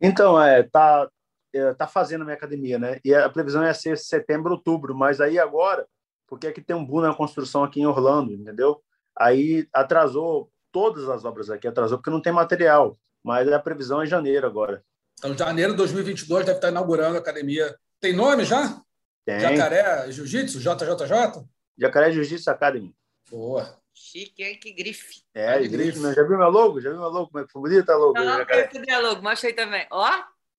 [0.00, 1.08] Então, é, tá,
[1.52, 3.00] é, tá fazendo a minha academia, né?
[3.04, 5.86] E a previsão é ser setembro, outubro, mas aí agora,
[6.28, 8.80] porque aqui tem um boom na construção aqui em Orlando, entendeu?
[9.18, 14.06] Aí atrasou todas as obras aqui, atrasou porque não tem material, mas a previsão é
[14.06, 14.84] janeiro agora.
[15.18, 17.74] Então, janeiro de 2022 deve estar inaugurando a academia.
[18.00, 18.80] Tem nome já?
[19.26, 19.40] Tem.
[19.40, 20.60] Jacaré Jiu-Jitsu?
[20.60, 21.44] JJJ?
[21.76, 22.94] Jacaré Jiu-Jitsu Academy.
[23.28, 23.76] Boa.
[23.92, 24.58] Chique, hein?
[24.60, 25.22] Que grife.
[25.34, 25.98] É, grife.
[25.98, 26.14] Né?
[26.14, 26.80] Já viu meu logo?
[26.80, 27.26] Já viu meu logo?
[27.26, 28.12] Como é que foi bonito a logo?
[28.12, 29.22] Não, eu cadê a logo?
[29.22, 29.84] Mostra aí também.
[29.90, 30.08] Ó.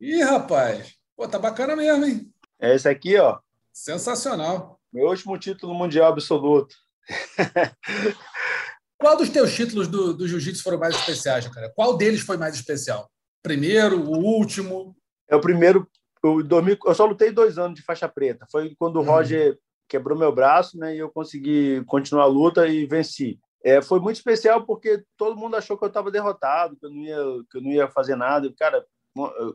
[0.02, 0.96] Ih, rapaz.
[1.16, 2.34] Pô, tá bacana mesmo, hein?
[2.60, 3.40] É esse aqui, ó.
[3.72, 4.82] Sensacional.
[4.92, 6.76] Meu último título mundial absoluto.
[9.00, 11.72] Qual dos teus títulos do, do jiu-jitsu foram mais especiais, cara?
[11.74, 13.10] Qual deles foi mais especial?
[13.42, 14.98] Primeiro, o último?
[15.30, 15.88] É o primeiro.
[16.24, 18.46] Eu, dormi, eu só lutei dois anos de faixa preta.
[18.52, 19.06] Foi quando o uhum.
[19.06, 20.96] Roger quebrou meu braço, né?
[20.96, 23.40] E eu consegui continuar a luta e venci.
[23.64, 27.02] É, foi muito especial porque todo mundo achou que eu estava derrotado, que eu não
[27.02, 27.18] ia,
[27.50, 28.54] que eu não ia fazer nada.
[28.58, 28.86] Cara,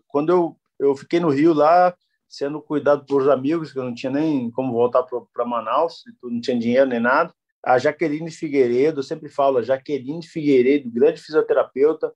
[0.07, 1.95] quando eu, eu fiquei no Rio lá,
[2.29, 6.59] sendo cuidado por amigos, que eu não tinha nem como voltar para Manaus, não tinha
[6.59, 7.33] dinheiro nem nada.
[7.65, 12.13] A Jaqueline Figueiredo, eu sempre falo, a Jaqueline Figueiredo, grande fisioterapeuta,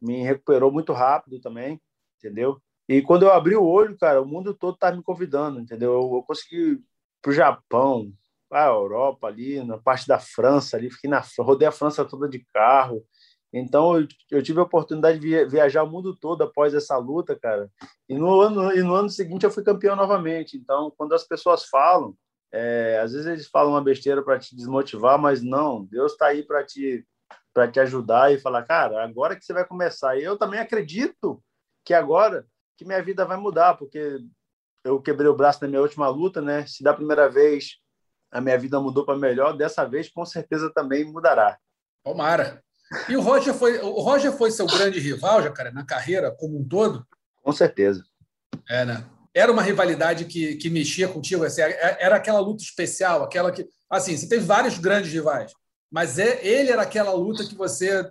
[0.00, 1.80] me recuperou muito rápido também,
[2.18, 2.60] entendeu?
[2.90, 5.92] E quando eu abri o olho, cara, o mundo todo estava me convidando, entendeu?
[5.92, 6.82] Eu, eu consegui
[7.22, 8.12] para o Japão,
[8.50, 12.44] a Europa ali, na parte da França ali, fiquei na rodei a França toda de
[12.52, 13.06] carro.
[13.52, 17.70] Então eu, eu tive a oportunidade de viajar o mundo todo após essa luta, cara.
[18.08, 20.56] E no ano e no ano seguinte eu fui campeão novamente.
[20.56, 22.16] Então quando as pessoas falam,
[22.52, 26.42] é, às vezes eles falam uma besteira para te desmotivar, mas não, Deus está aí
[26.42, 27.06] para te
[27.54, 30.16] para te ajudar e falar, cara, agora que você vai começar.
[30.18, 31.40] E eu também acredito
[31.84, 32.44] que agora
[32.80, 34.20] que minha vida vai mudar, porque
[34.82, 36.64] eu quebrei o braço na minha última luta, né?
[36.66, 37.76] Se da primeira vez
[38.32, 41.58] a minha vida mudou para melhor, dessa vez com certeza também mudará.
[42.02, 42.64] Tomara.
[43.06, 46.58] E o Roger foi, o Roger foi seu grande rival, já, cara, na carreira como
[46.58, 47.06] um todo?
[47.42, 48.02] Com certeza.
[48.66, 49.04] É, né?
[49.34, 53.68] Era uma rivalidade que, que mexia contigo, assim, é, era aquela luta especial, aquela que,
[53.90, 55.52] assim, você teve vários grandes rivais,
[55.90, 58.10] mas é, ele era aquela luta que você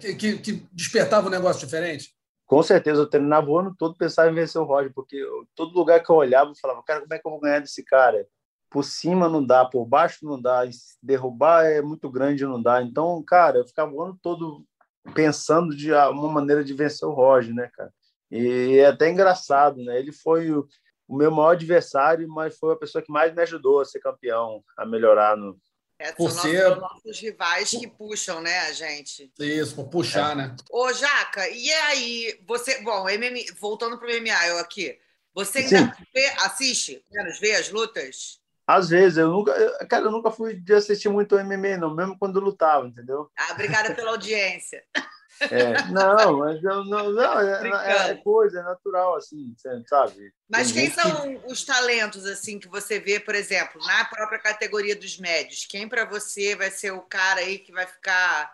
[0.00, 2.10] que, que, que despertava um negócio diferente
[2.52, 5.72] com certeza eu treinava o ano todo pensava em vencer o Roger, porque eu, todo
[5.74, 8.28] lugar que eu olhava eu falava, cara, como é que eu vou ganhar desse cara?
[8.68, 10.60] Por cima não dá, por baixo não dá,
[11.02, 12.82] derrubar é muito grande não dá.
[12.82, 14.66] Então, cara, eu ficava o ano todo
[15.14, 17.90] pensando de uma maneira de vencer o Roger, né, cara?
[18.30, 19.98] E é até engraçado, né?
[19.98, 20.68] Ele foi o,
[21.08, 24.62] o meu maior adversário, mas foi a pessoa que mais me ajudou a ser campeão,
[24.76, 25.58] a melhorar no,
[26.02, 26.76] é, por são ser...
[26.76, 29.32] nossos rivais que puxam, né, a gente?
[29.38, 30.34] Isso, por puxar, é.
[30.34, 30.56] né?
[30.70, 32.82] Ô, Jaca, e aí, você.
[32.82, 34.98] Bom, MM, voltando para o MMA, eu aqui.
[35.32, 38.40] Você ainda vê, assiste, menos vê as lutas?
[38.66, 39.52] Às vezes, eu nunca,
[39.86, 43.30] cara, eu nunca fui de assistir muito MMA, não, mesmo quando eu lutava, entendeu?
[43.36, 44.84] Ah, obrigada pela audiência.
[45.40, 49.54] É, não, mas eu, não, não é, é, coisa, é natural, assim,
[49.86, 50.32] sabe?
[50.48, 55.18] Mas quem são os talentos, assim, que você vê, por exemplo, na própria categoria dos
[55.18, 55.66] médios?
[55.68, 58.52] Quem para você vai ser o cara aí que vai ficar...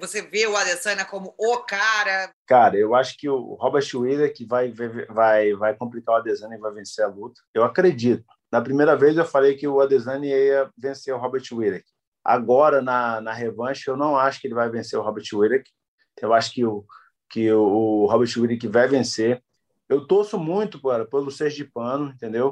[0.00, 2.30] Você vê o Adesanya como o cara?
[2.46, 4.72] Cara, eu acho que o Robert Wheeler que vai,
[5.08, 7.40] vai, vai complicar o Adesanya e vai vencer a luta.
[7.54, 8.24] Eu acredito.
[8.50, 11.84] Na primeira vez eu falei que o Adesanya ia vencer o Robert Wheeler.
[12.24, 15.72] Agora, na, na revanche, eu não acho que ele vai vencer o Robert Whittaker.
[16.20, 16.84] Eu acho que o,
[17.30, 19.42] que o Robert Whittaker vai vencer.
[19.88, 21.28] Eu torço muito cara, pelo
[21.72, 22.50] Pano, entendeu?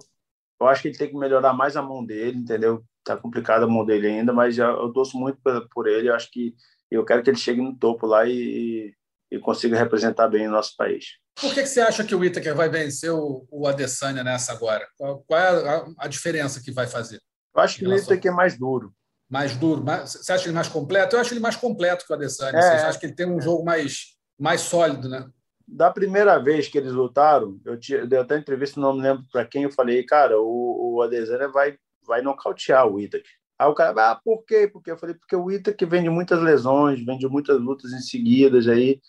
[0.61, 2.85] Eu acho que ele tem que melhorar mais a mão dele, entendeu?
[3.05, 6.09] Tá complicada a mão dele ainda, mas eu torço muito por, por ele.
[6.09, 6.55] Eu acho que
[6.91, 8.95] eu quero que ele chegue no topo lá e,
[9.31, 11.19] e consiga representar bem o nosso país.
[11.39, 14.87] Por que, que você acha que o Itaker vai vencer o, o Adesanya nessa agora?
[14.97, 17.21] Qual, qual é a, a, diferença que vai fazer?
[17.55, 18.95] Eu acho que o Itaker é mais duro.
[19.29, 19.83] Mais duro?
[19.83, 21.17] Mais, você acha ele mais completo?
[21.17, 22.59] Eu acho ele mais completo que o Adesanya.
[22.59, 25.29] É, você acha que ele tem um jogo mais, mais sólido, né?
[25.67, 29.45] Da primeira vez que eles lutaram, eu, eu dei até entrevista, não me lembro para
[29.45, 33.27] quem, eu falei, cara, o, o Adesanya vai, vai nocautear o Itaker.
[33.59, 34.69] Aí o cara, ah, por quê?
[34.71, 38.01] Porque eu falei, porque o Itaker vem de muitas lesões, vem de muitas lutas em
[38.01, 39.01] seguidas aí.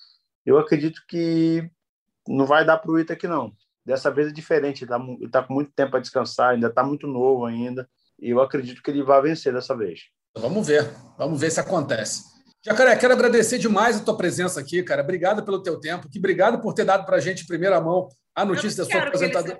[0.45, 1.69] Eu acredito que
[2.27, 3.51] não vai dar para o Itaker, não.
[3.85, 4.91] Dessa vez é diferente, ele
[5.25, 7.87] está tá com muito tempo a descansar, ainda está muito novo ainda.
[8.19, 10.01] E eu acredito que ele vai vencer dessa vez.
[10.37, 12.23] Vamos ver, vamos ver se acontece.
[12.65, 15.01] Jacaré, quero agradecer demais a tua presença aqui, cara.
[15.01, 18.07] Obrigado pelo teu tempo, que obrigado por ter dado para a gente em primeira mão
[18.35, 19.59] a notícia da sua aposentadoria.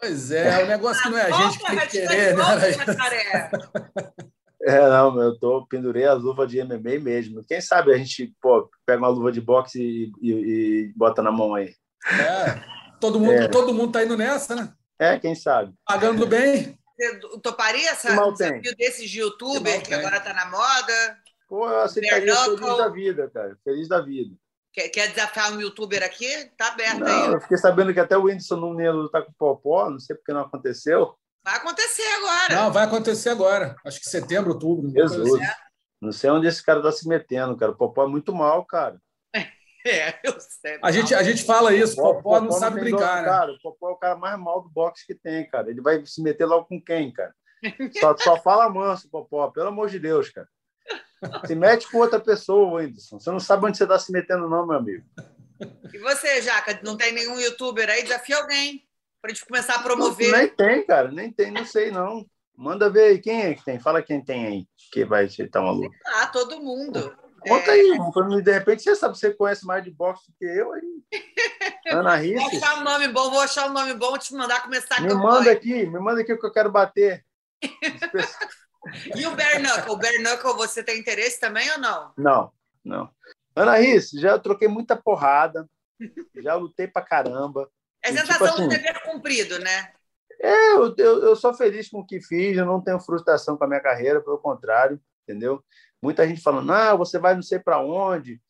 [0.00, 2.42] Pois é, o negócio que não é a gente que tem que querer, né?
[4.64, 7.44] É, não, eu tô, pendurei a luva de MMA mesmo.
[7.44, 11.32] Quem sabe a gente pô, pega uma luva de boxe e, e, e bota na
[11.32, 11.74] mão aí.
[12.06, 12.62] É,
[13.00, 13.48] todo mundo, é.
[13.48, 14.72] todo mundo tá indo nessa, né?
[15.00, 15.74] É, quem sabe.
[15.84, 16.78] Pagando bem.
[17.02, 21.18] Você toparia essa desafio desses de youtuber que agora tá na moda?
[21.48, 23.58] Pô, eu aceitaria feliz da vida, cara.
[23.64, 24.36] Feliz da vida.
[24.72, 26.50] Quer, quer desafiar um youtuber aqui?
[26.56, 27.32] Tá aberto não, aí.
[27.32, 30.16] Eu fiquei sabendo que até o Whindersson não ia lutar com o Popó, não sei
[30.16, 31.14] porque não aconteceu.
[31.44, 32.54] Vai acontecer agora.
[32.54, 33.74] Não, vai acontecer agora.
[33.84, 34.88] Acho que setembro, outubro.
[34.88, 35.34] Jesus.
[35.34, 35.52] Assim.
[36.00, 37.72] Não sei onde esse cara está se metendo, cara.
[37.72, 38.98] O Popó é muito mal, cara.
[39.86, 40.78] É, eu sei.
[40.80, 43.28] A gente, a gente fala isso, o Popó, Popó não, não sabe brincar, né?
[43.28, 45.70] Cara, o Popó é o cara mais mal do boxe que tem, cara.
[45.70, 47.34] Ele vai se meter logo com quem, cara?
[47.98, 50.48] Só, só fala manso, Popó, pelo amor de Deus, cara.
[51.46, 53.18] Se mete com outra pessoa, Whindersson.
[53.18, 55.04] Você não sabe onde você está se metendo, não, meu amigo.
[55.92, 58.02] E você, Jaca, não tem nenhum youtuber aí?
[58.02, 58.84] Desafia alguém
[59.20, 60.32] para a gente começar a promover.
[60.32, 62.26] Nem tem, cara, nem tem, não sei não.
[62.56, 63.78] Manda ver aí quem é que tem.
[63.78, 65.96] Fala quem tem aí que vai aceitar uma luta.
[66.06, 67.16] Ah, todo mundo.
[67.46, 67.74] Conta é...
[67.74, 71.02] aí, de repente você sabe, você conhece mais de boxe do que eu aí.
[71.86, 72.36] Ana Risse.
[72.36, 75.00] Vou achar um nome bom, vou achar um nome bom, vou te mandar começar a
[75.00, 77.24] Me manda aqui, me manda aqui o que eu quero bater.
[79.16, 79.92] e o Bare Knuckle?
[79.92, 82.12] O Bare Knuckle, você tem interesse também ou não?
[82.16, 82.52] Não,
[82.84, 83.10] não.
[83.54, 85.68] Ana Risse, já troquei muita porrada,
[86.36, 87.68] já lutei pra caramba.
[88.02, 89.92] É tipo sensação tipo assim, de dever cumprido, né?
[90.40, 93.62] É, eu, eu, eu, sou feliz com o que fiz, eu não tenho frustração com
[93.62, 95.62] a minha carreira, pelo contrário, entendeu?
[96.02, 98.40] Muita gente falando, ah, você vai não sei para onde.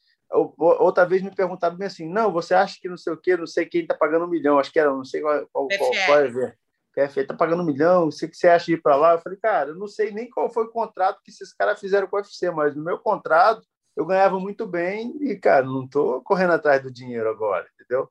[0.57, 3.47] Outra vez me perguntaram bem assim, não, você acha que não sei o quê, não
[3.47, 6.19] sei quem está pagando um milhão, acho que era, não sei qual, qual, qual, qual
[6.19, 6.57] é,
[6.95, 9.12] PFL está pagando um milhão, o que você acha de ir para lá?
[9.12, 12.07] Eu falei, cara, eu não sei nem qual foi o contrato que esses caras fizeram
[12.07, 16.23] com o UFC, mas no meu contrato eu ganhava muito bem e, cara, não estou
[16.23, 18.11] correndo atrás do dinheiro agora, entendeu?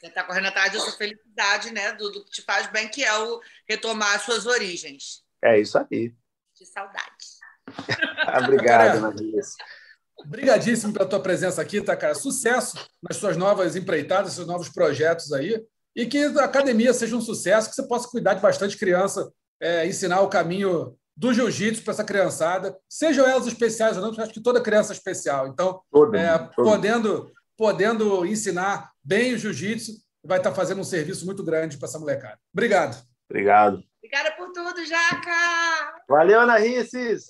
[0.00, 1.92] Você está correndo atrás da sua felicidade, né?
[1.92, 5.24] Do, do, que te faz bem, que é o retomar as suas origens.
[5.42, 6.14] É isso aí.
[6.54, 7.43] De saudade.
[8.42, 9.54] Obrigado, Maris.
[10.18, 12.14] Obrigadíssimo pela tua presença aqui, tá, cara?
[12.14, 15.62] Sucesso nas suas novas empreitadas, seus novos projetos aí.
[15.94, 19.86] E que a academia seja um sucesso, que você possa cuidar de bastante criança, é,
[19.86, 24.32] ensinar o caminho do jiu-jitsu para essa criançada, sejam elas especiais ou não, porque acho
[24.32, 25.46] que toda criança é especial.
[25.46, 26.64] Então, todo, é, todo.
[26.64, 29.92] podendo podendo ensinar bem o jiu-jitsu,
[30.24, 32.38] vai estar fazendo um serviço muito grande para essa molecada.
[32.52, 33.00] Obrigado.
[33.30, 33.82] Obrigado.
[34.14, 36.04] Obrigada por tudo, Jaca!
[36.08, 37.26] Valeu, Ana Risses!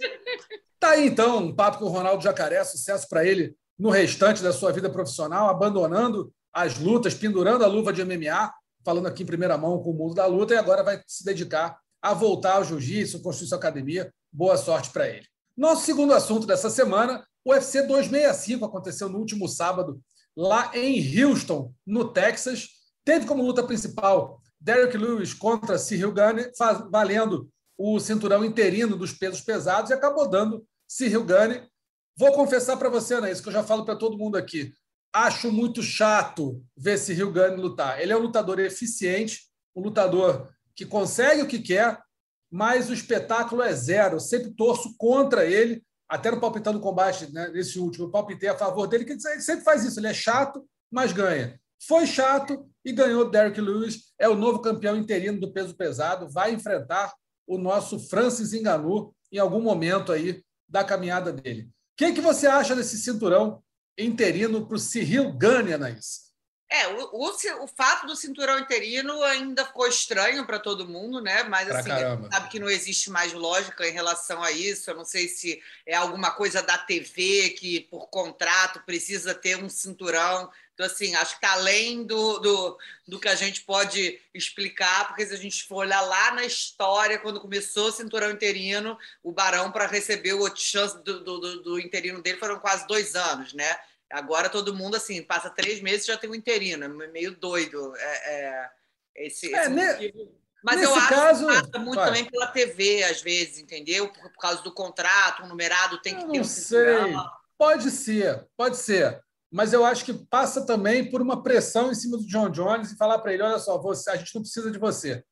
[0.78, 4.52] Tá aí, então, um papo com o Ronaldo Jacaré, sucesso para ele no restante da
[4.52, 8.52] sua vida profissional, abandonando as lutas, pendurando a luva de MMA,
[8.84, 11.78] falando aqui em primeira mão com o mundo da luta, e agora vai se dedicar
[12.02, 14.12] a voltar ao jiu-jitsu, construir sua academia.
[14.30, 15.26] Boa sorte para ele.
[15.56, 20.02] Nosso segundo assunto dessa semana, o UFC 265 aconteceu no último sábado
[20.36, 22.68] lá em Houston, no Texas.
[23.06, 26.50] Teve como luta principal Derek Lewis contra Cyril Gane,
[26.90, 31.68] valendo o cinturão interino dos pesos pesados e acabou dando Cyril Gane.
[32.16, 34.72] Vou confessar para você, Ana, isso que eu já falo para todo mundo aqui.
[35.12, 38.00] Acho muito chato ver Cyril Gane lutar.
[38.00, 39.42] Ele é um lutador eficiente,
[39.76, 42.00] um lutador que consegue o que quer,
[42.50, 44.16] mas o espetáculo é zero.
[44.16, 48.56] Eu sempre torço contra ele até no palpitando combate, né, nesse último, eu palpitei a
[48.56, 51.58] favor dele, que ele sempre faz isso, ele é chato, mas ganha.
[51.86, 56.52] Foi chato e ganhou Derek Lewis, é o novo campeão interino do peso pesado, vai
[56.52, 57.14] enfrentar
[57.46, 61.62] o nosso Francis Ngannou em algum momento aí da caminhada dele.
[61.62, 63.62] O que, que você acha desse cinturão
[63.98, 66.24] interino para o Cyril Gane, Anaís?
[66.74, 67.30] É, o, o,
[67.62, 71.44] o, fato do cinturão interino ainda ficou estranho para todo mundo, né?
[71.44, 71.90] Mas assim,
[72.32, 74.90] sabe que não existe mais lógica em relação a isso.
[74.90, 79.68] Eu não sei se é alguma coisa da TV que, por contrato, precisa ter um
[79.68, 80.50] cinturão.
[80.74, 85.24] Então, assim, acho que está além do, do, do que a gente pode explicar, porque
[85.24, 89.70] se a gente for olhar lá na história, quando começou o cinturão interino, o Barão,
[89.70, 93.76] para receber o chance do, do, do interino dele, foram quase dois anos, né?
[94.10, 96.84] Agora todo mundo, assim, passa três meses e já tem um interino.
[97.02, 98.70] É meio doido é, é,
[99.16, 100.12] esse, é, ne...
[100.62, 102.06] Mas eu acho caso, que passa muito vai.
[102.06, 104.08] também pela TV, às vezes, entendeu?
[104.08, 107.14] Por, por causa do contrato, um numerado tem que eu ter um sei.
[107.56, 109.22] Pode ser, pode ser.
[109.54, 112.96] Mas eu acho que passa também por uma pressão em cima do John Jones e
[112.96, 115.22] falar para ele: olha só, você, a gente não precisa de você.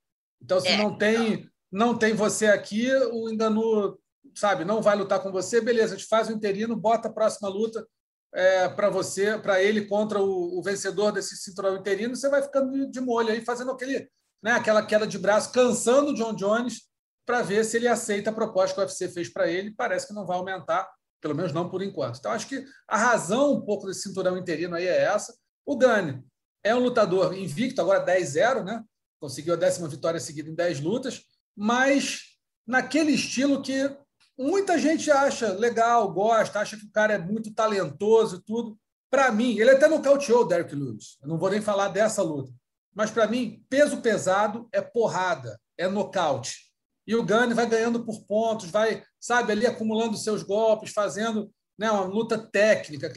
[0.41, 3.99] Então, se é, não tem não tem você aqui, o Enganu,
[4.37, 7.49] sabe, não vai lutar com você, beleza, a gente faz o interino, bota a próxima
[7.49, 7.85] luta
[8.33, 12.71] é, para você, para ele contra o, o, vencedor desse cinturão interino, você vai ficando
[12.71, 14.09] de, de molho aí, fazendo aquele,
[14.43, 16.83] né, aquela queda de braço, cansando o John Jones
[17.27, 19.75] para ver se ele aceita a proposta que o UFC fez para ele.
[19.75, 20.87] Parece que não vai aumentar,
[21.23, 22.19] pelo menos não por enquanto.
[22.19, 25.35] Então, acho que a razão um pouco desse cinturão interino aí é essa.
[25.65, 26.23] O Gane
[26.63, 28.85] é um lutador invicto, agora 10-0, né?
[29.19, 31.23] Conseguiu a décima vitória seguida em 10 lutas,
[31.57, 33.97] mas naquele estilo que
[34.39, 38.79] Muita gente acha legal, gosta, acha que o cara é muito talentoso e tudo.
[39.11, 41.19] Para mim, ele até nocauteou o Derrick Lewis.
[41.23, 42.51] Eu não vou nem falar dessa luta.
[42.95, 46.72] Mas para mim, peso pesado é porrada, é nocaute.
[47.07, 51.91] E o Gane vai ganhando por pontos, vai, sabe, ali acumulando seus golpes, fazendo né,
[51.91, 53.13] uma luta técnica,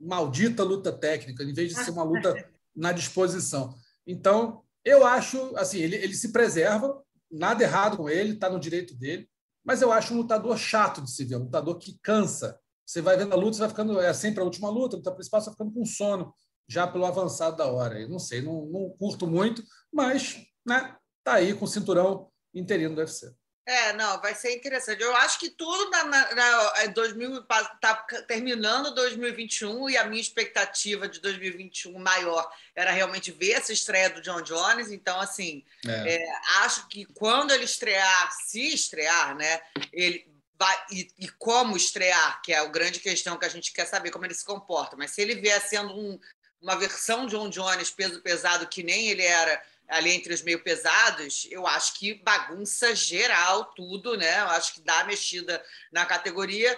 [0.00, 2.34] maldita luta técnica, em vez de ser uma luta
[2.74, 3.74] na disposição.
[4.06, 8.94] Então, eu acho, assim, ele, ele se preserva, nada errado com ele, está no direito
[8.94, 9.28] dele.
[9.64, 12.58] Mas eu acho um lutador chato de se ver, um lutador que cansa.
[12.86, 14.00] Você vai vendo a luta, você vai ficando.
[14.00, 16.32] É sempre a última luta, a luta principal, você vai ficando com sono,
[16.68, 18.00] já pelo avançado da hora.
[18.00, 19.60] Eu não sei, não, não curto muito,
[19.92, 23.34] mas né, tá aí com o cinturão interino do UFC.
[23.66, 25.02] É, não, vai ser interessante.
[25.02, 27.94] Eu acho que tudo na, na, na 2000 está
[28.28, 34.22] terminando 2021 e a minha expectativa de 2021 maior era realmente ver essa estreia do
[34.22, 34.92] John Jones.
[34.92, 36.14] Então, assim, é.
[36.14, 36.28] É,
[36.60, 39.60] acho que quando ele estrear, se estrear, né,
[39.92, 43.86] ele vai e, e, como estrear, que é a grande questão que a gente quer
[43.86, 44.96] saber como ele se comporta.
[44.96, 46.20] Mas se ele vier sendo um,
[46.62, 50.62] uma versão de John Jones peso pesado que nem ele era ali entre os meio
[50.62, 54.40] pesados, eu acho que bagunça geral tudo, né?
[54.40, 56.76] Eu acho que dá mexida na categoria.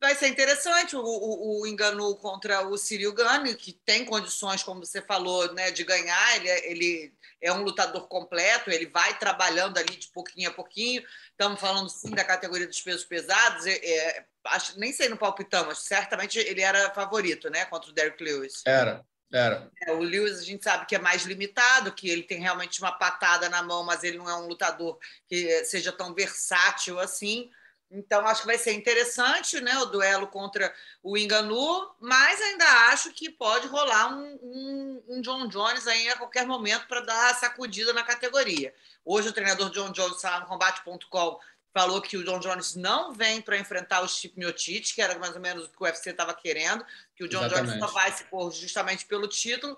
[0.00, 4.84] Vai ser interessante o, o, o engano contra o Cyril Gane, que tem condições, como
[4.84, 6.36] você falou, né, de ganhar.
[6.36, 11.04] Ele, é, ele é um lutador completo, ele vai trabalhando ali de pouquinho a pouquinho.
[11.30, 13.64] Estamos falando sim da categoria dos pesos pesados.
[13.64, 17.94] É, é, acho, nem sei no palpitão, mas certamente ele era favorito, né, contra o
[17.94, 18.62] Derrick Lewis.
[18.66, 19.70] Era, era.
[19.80, 22.92] É, o Lewis a gente sabe que é mais limitado, que ele tem realmente uma
[22.92, 27.50] patada na mão, mas ele não é um lutador que seja tão versátil assim.
[27.94, 33.12] Então, acho que vai ser interessante né, o duelo contra o Enganu, mas ainda acho
[33.12, 37.34] que pode rolar um, um, um John Jones aí a qualquer momento para dar a
[37.34, 38.74] sacudida na categoria.
[39.04, 41.38] Hoje, o treinador John Jones lá no combate.com
[41.72, 45.34] falou que o John Jones não vem para enfrentar o Chip Miotite, que era mais
[45.34, 46.84] ou menos o que o UFC estava querendo,
[47.16, 47.78] que o John Exatamente.
[47.78, 49.76] Jones só vai se pôr justamente pelo título.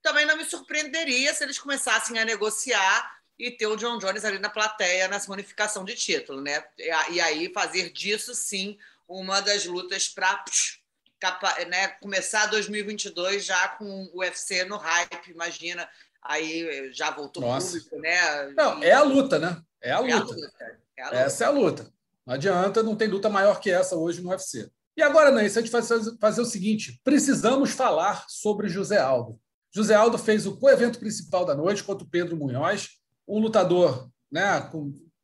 [0.00, 4.38] Também não me surpreenderia se eles começassem a negociar e ter o John Jones ali
[4.38, 6.64] na plateia nessa unificação de título, né?
[6.78, 8.78] E aí fazer disso sim
[9.08, 10.44] uma das lutas para
[11.68, 15.88] né, começar 2022 já com o UFC no hype, imagina.
[16.22, 17.72] Aí já voltou Nossa.
[17.72, 18.46] público, né?
[18.56, 19.60] Não, é a luta, né?
[19.80, 20.12] É a luta.
[20.12, 20.78] É a luta.
[21.10, 21.22] É.
[21.22, 21.90] Essa é a luta.
[22.26, 24.70] Não adianta, não tem luta maior que essa hoje no UFC.
[24.96, 25.82] E agora, Nancy, a gente vai
[26.20, 29.38] fazer o seguinte: precisamos falar sobre José Aldo.
[29.74, 32.90] José Aldo fez o co-evento principal da noite contra o Pedro Munhoz,
[33.26, 34.70] um lutador né,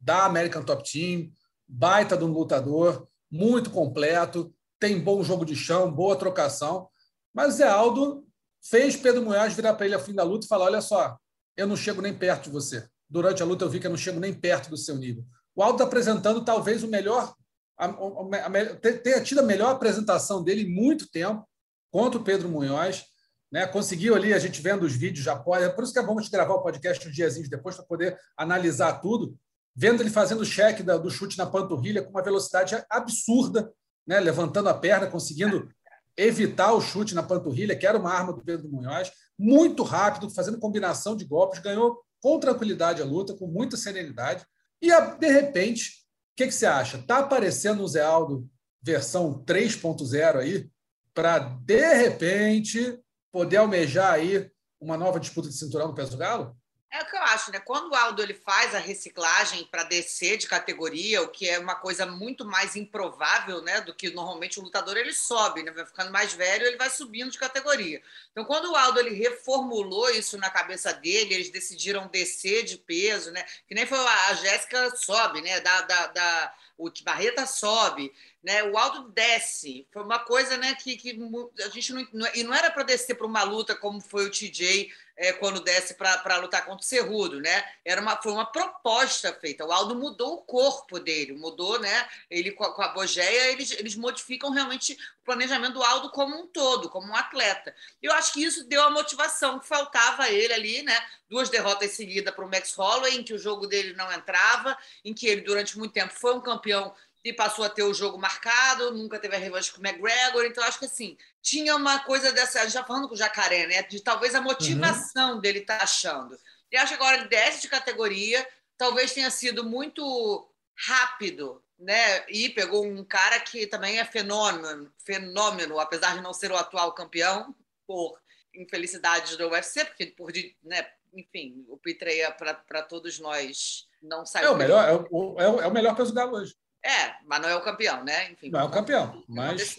[0.01, 1.31] da American Top Team,
[1.69, 6.89] baita de um lutador, muito completo, tem bom jogo de chão, boa trocação.
[7.35, 8.27] Mas Zé Aldo
[8.63, 11.19] fez Pedro Munhoz virar para ele ao fim da luta e falar: olha só,
[11.57, 12.89] eu não chego nem perto de você.
[13.09, 15.25] Durante a luta eu vi que eu não chego nem perto do seu nível.
[15.59, 17.35] O Aldo apresentando talvez o melhor,
[17.77, 21.45] a, a, a, tenha tido a melhor apresentação dele em muito tempo
[21.91, 23.05] contra o Pedro Munhoz.
[23.51, 23.67] Né?
[23.67, 25.65] Conseguiu ali, a gente vendo os vídeos já pode.
[25.65, 28.17] É por isso que é a gente gravar o podcast uns diazinhos depois para poder
[28.37, 29.37] analisar tudo.
[29.75, 33.69] Vendo ele fazendo o cheque da, do chute na panturrilha com uma velocidade absurda,
[34.07, 34.21] né?
[34.21, 35.69] levantando a perna, conseguindo
[36.17, 40.61] evitar o chute na panturrilha, que era uma arma do Pedro Munhoz, muito rápido, fazendo
[40.61, 44.47] combinação de golpes, ganhou com tranquilidade a luta, com muita serenidade.
[44.81, 45.91] E, de repente,
[46.33, 46.99] o que, que você acha?
[46.99, 48.49] Está aparecendo o Zé Aldo
[48.83, 50.71] versão 3.0 aí,
[51.13, 52.99] para, de repente,
[53.33, 54.51] poder almejar aí
[54.81, 56.57] uma nova disputa de cinturão no peso galo?
[56.91, 57.61] É o que eu acho, né?
[57.61, 61.75] Quando o Aldo ele faz a reciclagem para descer de categoria, o que é uma
[61.75, 65.71] coisa muito mais improvável, né, do que normalmente o lutador ele sobe, né?
[65.71, 68.03] Vai ficando mais velho, ele vai subindo de categoria.
[68.33, 73.31] Então, quando o Aldo ele reformulou isso na cabeça dele, eles decidiram descer de peso,
[73.33, 73.45] né?
[73.67, 75.61] Que nem foi a Jéssica sobe, né?
[75.61, 78.63] Da, da, da o Barreta sobe, né?
[78.65, 79.87] O Aldo desce.
[79.93, 81.19] Foi uma coisa, né, que, que
[81.65, 84.91] a gente não e não era para descer para uma luta como foi o TJ
[85.19, 87.65] é, quando desce para lutar contra o Cerrudo, né?
[87.85, 89.67] Era uma, foi uma proposta feita.
[89.67, 92.09] O Aldo mudou o corpo dele, mudou, né?
[92.31, 96.47] Ele com a, com a eles, eles modificam realmente o planejamento do Aldo como um
[96.47, 97.75] todo, como um atleta.
[98.01, 100.97] Eu acho que isso deu a motivação que faltava a ele ali, né?
[101.29, 105.13] Duas derrotas seguidas para o Max Holloway, em que o jogo dele não entrava, em
[105.13, 106.95] que ele, durante muito tempo, foi um campeão
[107.33, 110.45] passou a ter o jogo marcado, nunca teve a revanche com o McGregor.
[110.45, 112.61] Então, acho que assim, tinha uma coisa dessa.
[112.61, 113.83] A gente já falando com o Jacaré, né?
[113.83, 115.41] De talvez a motivação uhum.
[115.41, 116.39] dele estar tá achando.
[116.71, 122.25] E acho que agora ele desce de categoria, talvez tenha sido muito rápido, né?
[122.29, 126.93] E pegou um cara que também é fenômeno, fenômeno, apesar de não ser o atual
[126.93, 127.55] campeão,
[127.87, 128.21] por
[128.55, 130.31] infelicidades do UFC, porque por,
[130.63, 134.49] né, enfim, o Pitreia para todos nós não saiu.
[134.49, 136.55] É o melhor, é o, é o, é o melhor peso galo hoje.
[136.85, 138.31] É, mas não é o campeão, né?
[138.31, 139.77] Enfim, não é o campeão, mas.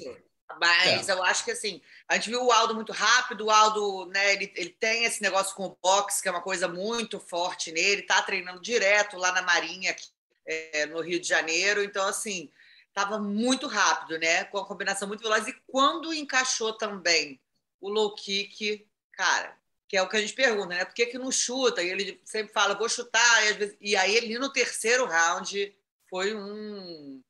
[0.59, 1.11] Mas é.
[1.11, 4.51] eu acho que assim, a gente viu o Aldo muito rápido, o Aldo, né, ele,
[4.55, 8.21] ele tem esse negócio com o boxe, que é uma coisa muito forte nele, tá
[8.21, 10.07] treinando direto lá na Marinha, aqui,
[10.45, 12.51] é, no Rio de Janeiro, então assim,
[12.93, 17.39] tava muito rápido, né, com a combinação muito veloz, e quando encaixou também
[17.79, 19.55] o low kick, cara,
[19.87, 21.81] que é o que a gente pergunta, né, por que que não chuta?
[21.83, 25.75] E ele sempre fala, vou chutar, e, vezes, e aí ele no terceiro round
[26.09, 27.21] foi um.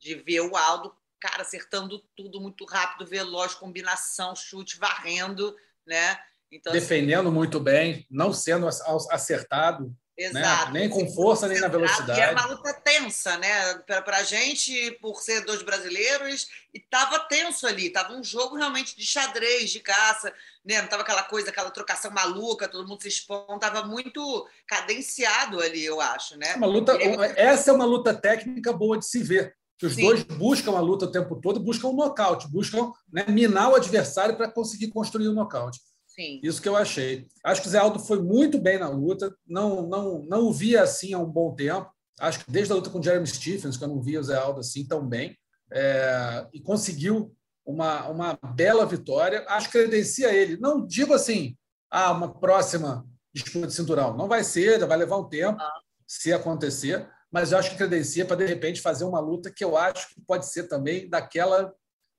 [0.00, 6.18] De ver o Aldo, cara, acertando tudo muito rápido, veloz, combinação, chute, varrendo, né?
[6.50, 9.94] Então, assim, Defendendo assim, muito bem, não sendo acertado.
[10.18, 10.40] Né?
[10.40, 10.72] Exato.
[10.72, 10.80] Né?
[10.80, 12.18] Nem com força, nem na velocidade.
[12.18, 13.74] E é uma luta tensa, né?
[13.86, 18.96] Para a gente, por ser dois brasileiros, e estava tenso ali, estava um jogo realmente
[18.96, 20.32] de xadrez, de caça,
[20.64, 20.78] né?
[20.78, 25.84] Não estava aquela coisa, aquela trocação maluca, todo mundo se expondo, estava muito cadenciado ali,
[25.84, 26.56] eu acho, né?
[26.56, 26.98] Uma luta,
[27.36, 29.56] essa é uma luta técnica boa de se ver.
[29.78, 30.02] Que os Sim.
[30.02, 34.36] dois buscam a luta o tempo todo, buscam um nocaute, buscam né, minar o adversário
[34.36, 35.78] para conseguir construir o um nocaute.
[36.18, 36.40] Sim.
[36.42, 37.28] Isso que eu achei.
[37.44, 40.82] Acho que o Zé Aldo foi muito bem na luta, não, não, não o via
[40.82, 41.88] assim há um bom tempo.
[42.18, 44.36] Acho que desde a luta com o Jeremy Stephens, que eu não via o Zé
[44.36, 45.38] Aldo assim tão bem,
[45.70, 47.32] é, e conseguiu
[47.64, 49.44] uma, uma bela vitória.
[49.48, 50.58] Acho que credencia ele.
[50.58, 51.56] Não digo assim,
[51.88, 54.16] ah, uma próxima disputa de cinturão.
[54.16, 55.80] Não vai ser, vai levar um tempo, ah.
[56.04, 59.76] se acontecer, mas eu acho que credencia para, de repente, fazer uma luta que eu
[59.76, 61.72] acho que pode ser também daquela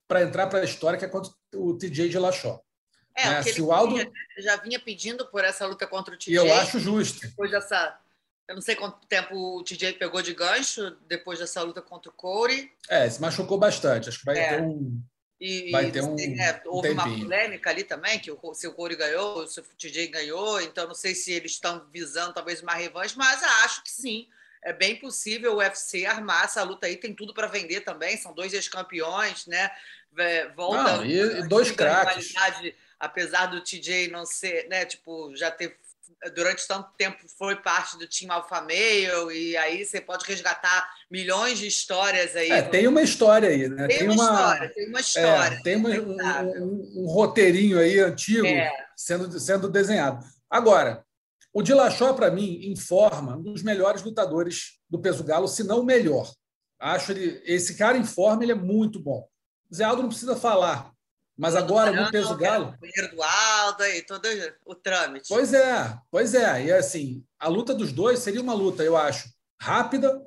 [0.07, 2.61] para entrar para a história, que é contra o TJ de Lachó.
[3.19, 3.43] É, né?
[3.43, 6.31] Se o Aldo vinha, já vinha pedindo por essa luta contra o TJ.
[6.31, 7.21] E eu acho justo.
[7.21, 7.97] Depois dessa.
[8.47, 12.13] Eu não sei quanto tempo o TJ pegou de gancho depois dessa luta contra o
[12.13, 12.71] Corey.
[12.87, 14.09] É, se machucou bastante.
[14.09, 14.49] Acho que vai é.
[14.49, 15.01] ter um.
[15.39, 16.17] E, vai ter um.
[16.19, 19.63] É, houve um uma polêmica ali também, que o, se o Corey ganhou, se o
[19.77, 23.91] TJ ganhou, então não sei se eles estão visando talvez uma revanche, mas acho que
[23.91, 24.27] sim.
[24.61, 28.33] É bem possível o UFC armar essa luta aí, tem tudo para vender também, são
[28.33, 29.71] dois ex-campeões, né?
[30.55, 30.97] Volta.
[30.97, 32.33] Não, e, e dois craques
[32.99, 35.77] apesar do TJ não ser, né, tipo, já ter
[36.33, 41.59] durante tanto tempo foi parte do time Alpha Male e aí você pode resgatar milhões
[41.59, 42.51] de histórias aí.
[42.51, 43.87] É, tem uma história aí, né?
[43.87, 45.55] Tem, tem uma, história, tem uma história.
[45.55, 48.71] É, tem uma, um, um, um, roteirinho aí antigo é.
[48.95, 50.25] sendo, sendo desenhado.
[50.49, 51.05] Agora,
[51.53, 55.85] o Dilachó, para mim, informa um dos melhores lutadores do peso galo, se não o
[55.85, 56.31] melhor.
[56.79, 59.27] Acho ele, esse cara em forma, ele é muito bom.
[59.73, 60.91] Zé Aldo não precisa falar.
[61.39, 62.75] Mas agora, no peso galo.
[62.81, 64.27] O do Aldo e todo
[64.65, 65.29] o trâmite.
[65.29, 66.65] Pois é, pois é.
[66.65, 70.21] E assim, a luta dos dois seria uma luta, eu acho, rápida,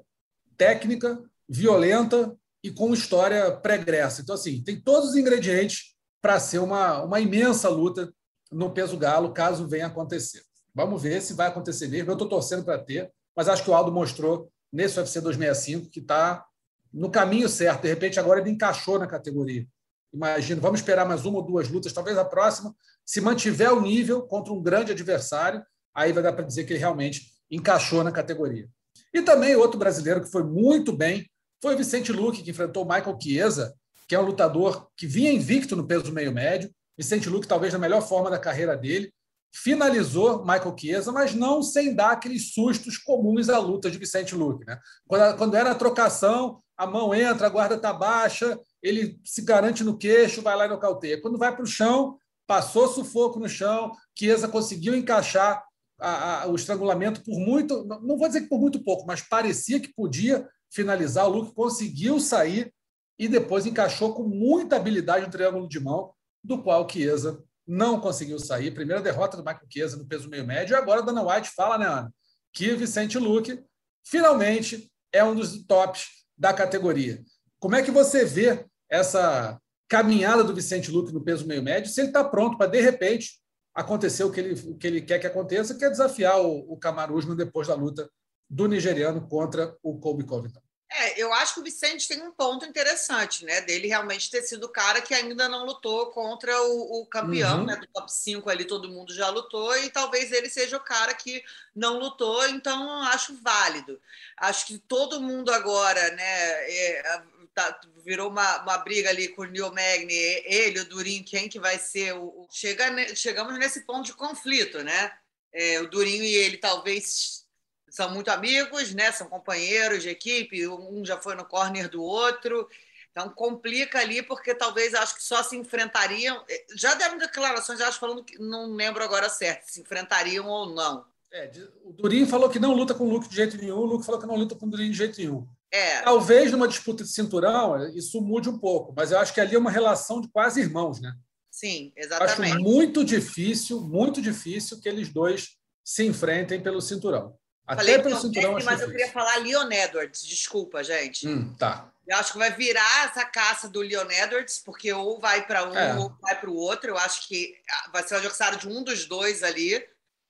[0.56, 2.34] técnica, violenta
[2.64, 4.22] e com história pregressa.
[4.22, 8.10] Então, assim, tem todos os ingredientes para ser uma, uma imensa luta
[8.50, 10.42] no peso galo, caso venha acontecer.
[10.74, 12.10] Vamos ver se vai acontecer mesmo.
[12.10, 16.00] Eu estou torcendo para ter, mas acho que o Aldo mostrou nesse UFC 265 que
[16.00, 16.42] está
[16.90, 17.82] no caminho certo.
[17.82, 19.66] De repente, agora ele encaixou na categoria
[20.12, 24.22] imagino, vamos esperar mais uma ou duas lutas, talvez a próxima, se mantiver o nível
[24.22, 25.62] contra um grande adversário,
[25.94, 28.68] aí vai dar para dizer que ele realmente encaixou na categoria.
[29.12, 31.28] E também outro brasileiro que foi muito bem
[31.60, 33.74] foi o Vicente Luque, que enfrentou o Michael Chiesa,
[34.08, 36.70] que é um lutador que vinha invicto no peso meio médio.
[36.96, 39.12] Vicente Luque, talvez na melhor forma da carreira dele,
[39.52, 44.66] finalizou Michael Chiesa, mas não sem dar aqueles sustos comuns à luta de Vicente Luque.
[44.66, 44.78] Né?
[45.06, 49.84] Quando, quando era a trocação, a mão entra, a guarda está baixa, ele se garante
[49.84, 51.20] no queixo, vai lá e nocauteia.
[51.20, 55.64] Quando vai para o chão, passou sufoco no chão, Chiesa conseguiu encaixar
[56.00, 59.78] a, a, o estrangulamento por muito, não vou dizer que por muito pouco, mas parecia
[59.78, 61.26] que podia finalizar.
[61.26, 62.74] O Luke conseguiu sair
[63.18, 66.12] e depois encaixou com muita habilidade o triângulo de mão,
[66.42, 68.74] do qual Chiesa não conseguiu sair.
[68.74, 70.74] Primeira derrota do Michael Chiesa no peso meio médio.
[70.74, 72.12] E agora a Dana White fala, né, Ana,
[72.52, 73.62] que Vicente Luque
[74.04, 77.22] finalmente é um dos tops da categoria.
[77.60, 81.90] Como é que você vê essa caminhada do Vicente Luque no peso meio médio?
[81.90, 83.40] Se ele está pronto para, de repente,
[83.74, 87.34] acontecer o que, ele, o que ele quer que aconteça, que é desafiar o, o
[87.34, 88.08] depois da luta
[88.48, 90.60] do nigeriano contra o Colby Covington.
[90.94, 93.62] É, eu acho que o Vicente tem um ponto interessante, né?
[93.62, 97.64] Dele realmente ter sido o cara que ainda não lutou contra o, o campeão, uhum.
[97.64, 97.76] né?
[97.76, 101.42] Do top 5 ali, todo mundo já lutou, e talvez ele seja o cara que
[101.74, 103.98] não lutou, então acho válido.
[104.36, 106.70] Acho que todo mundo agora, né?
[106.70, 107.22] É,
[107.54, 111.58] tá, virou uma, uma briga ali com o Neil Magny, ele, o Durinho, quem que
[111.58, 112.46] vai ser o.
[112.50, 115.12] Chega, chegamos nesse ponto de conflito, né?
[115.52, 117.44] É, o Durinho e ele talvez
[117.90, 119.12] são muito amigos, né?
[119.12, 122.68] São companheiros de equipe, um já foi no corner do outro.
[123.10, 126.42] Então complica ali, porque talvez acho que só se enfrentariam.
[126.74, 131.04] Já deram declarações, acho, falando que não lembro agora certo, se enfrentariam ou não.
[131.30, 131.50] É,
[131.84, 134.20] o Durinho falou que não luta com o Luke de jeito nenhum, o Luke falou
[134.20, 135.46] que não luta com o Durinho de jeito nenhum.
[135.72, 136.02] É.
[136.02, 139.58] Talvez numa disputa de cinturão isso mude um pouco, mas eu acho que ali é
[139.58, 141.14] uma relação de quase irmãos, né?
[141.50, 142.54] Sim, exatamente.
[142.54, 147.36] Acho muito difícil, muito difícil que eles dois se enfrentem pelo cinturão.
[147.66, 150.22] Até Falei pelo cinturão, mas eu queria falar Leon Edwards.
[150.26, 151.26] Desculpa, gente.
[151.26, 151.92] Hum, tá.
[152.06, 155.76] Eu acho que vai virar essa caça do Leon Edwards, porque ou vai para um
[155.76, 155.94] é.
[155.94, 156.90] ou vai para o outro.
[156.90, 159.82] Eu acho que ah, vai ser o adversário de um dos dois ali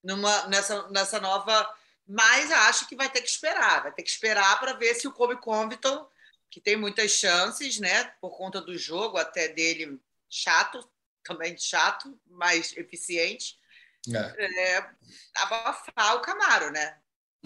[0.05, 1.66] numa, nessa, nessa nova.
[2.07, 3.82] Mas acho que vai ter que esperar.
[3.82, 6.07] Vai ter que esperar para ver se o Kobe Covington,
[6.50, 9.98] que tem muitas chances, né, por conta do jogo até dele
[10.28, 10.86] chato,
[11.24, 13.57] também chato, mas eficiente,
[14.09, 14.76] é.
[14.76, 14.90] É,
[15.36, 16.96] abafar o Camaro, né?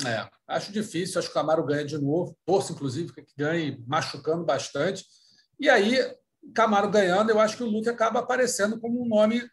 [0.04, 4.44] É, acho difícil, acho que o Camaro ganha de novo, torço inclusive que ganhe machucando
[4.44, 5.04] bastante.
[5.58, 5.98] E aí,
[6.54, 9.48] Camaro ganhando, eu acho que o Luke acaba aparecendo como um nome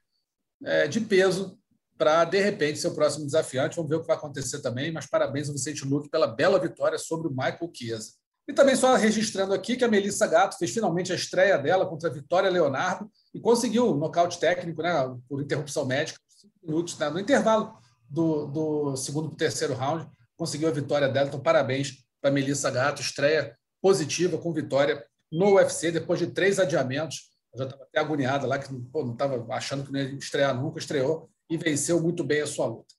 [0.64, 1.60] é, de peso
[1.98, 3.76] para, de repente, ser o próximo desafiante.
[3.76, 6.98] Vamos ver o que vai acontecer também, mas parabéns ao Vicente Luke pela bela vitória
[6.98, 8.12] sobre o Michael Chiesa.
[8.48, 12.10] E também só registrando aqui que a Melissa Gato fez finalmente a estreia dela contra
[12.10, 14.92] a Vitória Leonardo e conseguiu um nocaute técnico, né,
[15.30, 17.74] por interrupção médica, cinco minutos, né, no intervalo
[18.10, 21.28] do, do segundo para o terceiro round conseguiu a vitória dela.
[21.28, 27.32] Então, parabéns para Melissa Gato, estreia positiva com vitória no UFC, depois de três adiamentos.
[27.54, 30.60] Eu já estava até agoniada lá, que pô, não estava achando que não ia estrear
[30.60, 32.94] nunca, estreou e venceu muito bem a sua luta.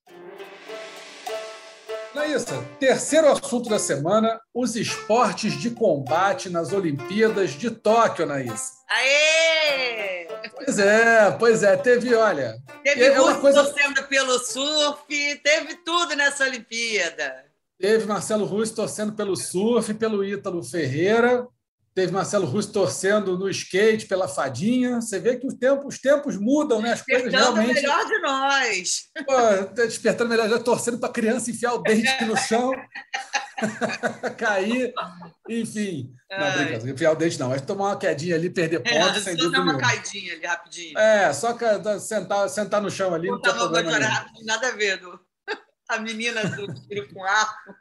[2.15, 8.73] Naíssa, terceiro assunto da semana: os esportes de combate nas Olimpíadas de Tóquio, Naíssa.
[8.89, 10.29] Aê!
[10.55, 12.57] Pois é, pois é, teve, olha.
[12.85, 15.05] Teve é uma coisa torcendo pelo surf,
[15.43, 17.45] teve tudo nessa Olimpíada.
[17.79, 21.49] Teve Marcelo Russo torcendo pelo surf, pelo Ítalo Ferreira,
[21.95, 25.01] teve Marcelo Russo torcendo no skate pela fadinha.
[25.01, 26.93] Você vê que os tempos, os tempos mudam, né?
[26.93, 27.75] As coisas realmente.
[27.75, 29.05] melhor de nós.
[29.25, 32.73] Pô, tá despertando melhor, já torcendo para a criança enfiar o dente no chão,
[34.37, 34.93] cair,
[35.49, 36.13] enfim.
[36.29, 39.37] Não, brincadeira, enfiar o dente não, mas tomar uma quedinha ali, perder pontos, é, sem
[39.37, 39.57] dúvida.
[39.57, 40.99] Só dar uma caidinha ali rapidinho.
[40.99, 41.57] É, só
[42.01, 43.29] sentar, sentar no chão ali.
[43.29, 43.91] Não, não tem problema.
[44.45, 45.24] Nada a ver, do
[45.89, 47.74] a menina do tiro com arco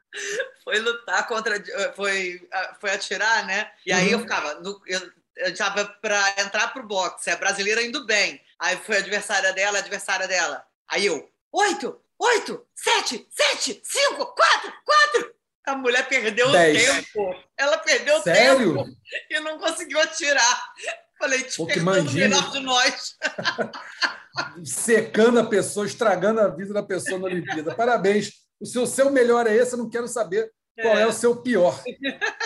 [0.64, 1.64] foi lutar contra.
[1.96, 2.48] Foi,
[2.80, 3.72] foi atirar, né?
[3.86, 4.24] E aí eu uhum.
[4.24, 4.56] ficava.
[4.56, 8.42] No, eu, eu estava para entrar pro boxe, a brasileira indo bem.
[8.60, 10.66] Aí foi a adversária dela, a adversária dela.
[10.88, 15.34] Aí eu, oito, oito, sete, sete, cinco, quatro, quatro.
[15.66, 16.90] A mulher perdeu Dez.
[16.90, 17.44] o tempo.
[17.58, 18.80] Ela perdeu Sério?
[18.80, 18.98] o tempo
[19.30, 20.74] e não conseguiu atirar.
[21.18, 23.18] Falei, te perdendo o melhor de nós.
[24.64, 27.76] secando a pessoa, estragando a vida da pessoa na Olimpíada.
[27.76, 28.32] Parabéns.
[28.60, 31.06] O seu, seu melhor é esse, eu não quero saber qual é.
[31.06, 31.82] o seu pior.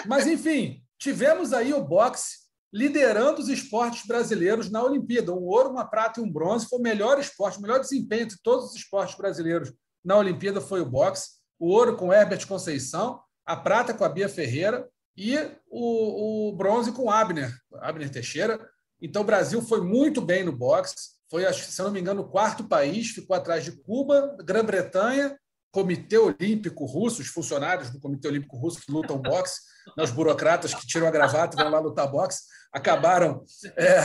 [0.05, 5.31] Mas, enfim, tivemos aí o boxe liderando os esportes brasileiros na Olimpíada.
[5.31, 6.67] Um ouro, uma prata e um bronze.
[6.67, 9.73] Foi o melhor esporte, o melhor desempenho de todos os esportes brasileiros
[10.03, 11.37] na Olimpíada foi o boxe.
[11.59, 15.35] O ouro com Herbert Conceição, a prata com a Bia Ferreira e
[15.69, 18.59] o, o bronze com Abner, Abner Teixeira.
[19.01, 22.63] Então, o Brasil foi muito bem no boxe foi, se não me engano, o quarto
[22.63, 25.37] país, ficou atrás de Cuba, Grã-Bretanha,
[25.71, 29.61] Comitê Olímpico Russo, os funcionários do Comitê Olímpico Russo que lutam boxe,
[29.95, 33.43] né, os burocratas que tiram a gravata e vão lá lutar boxe, acabaram
[33.75, 34.01] é,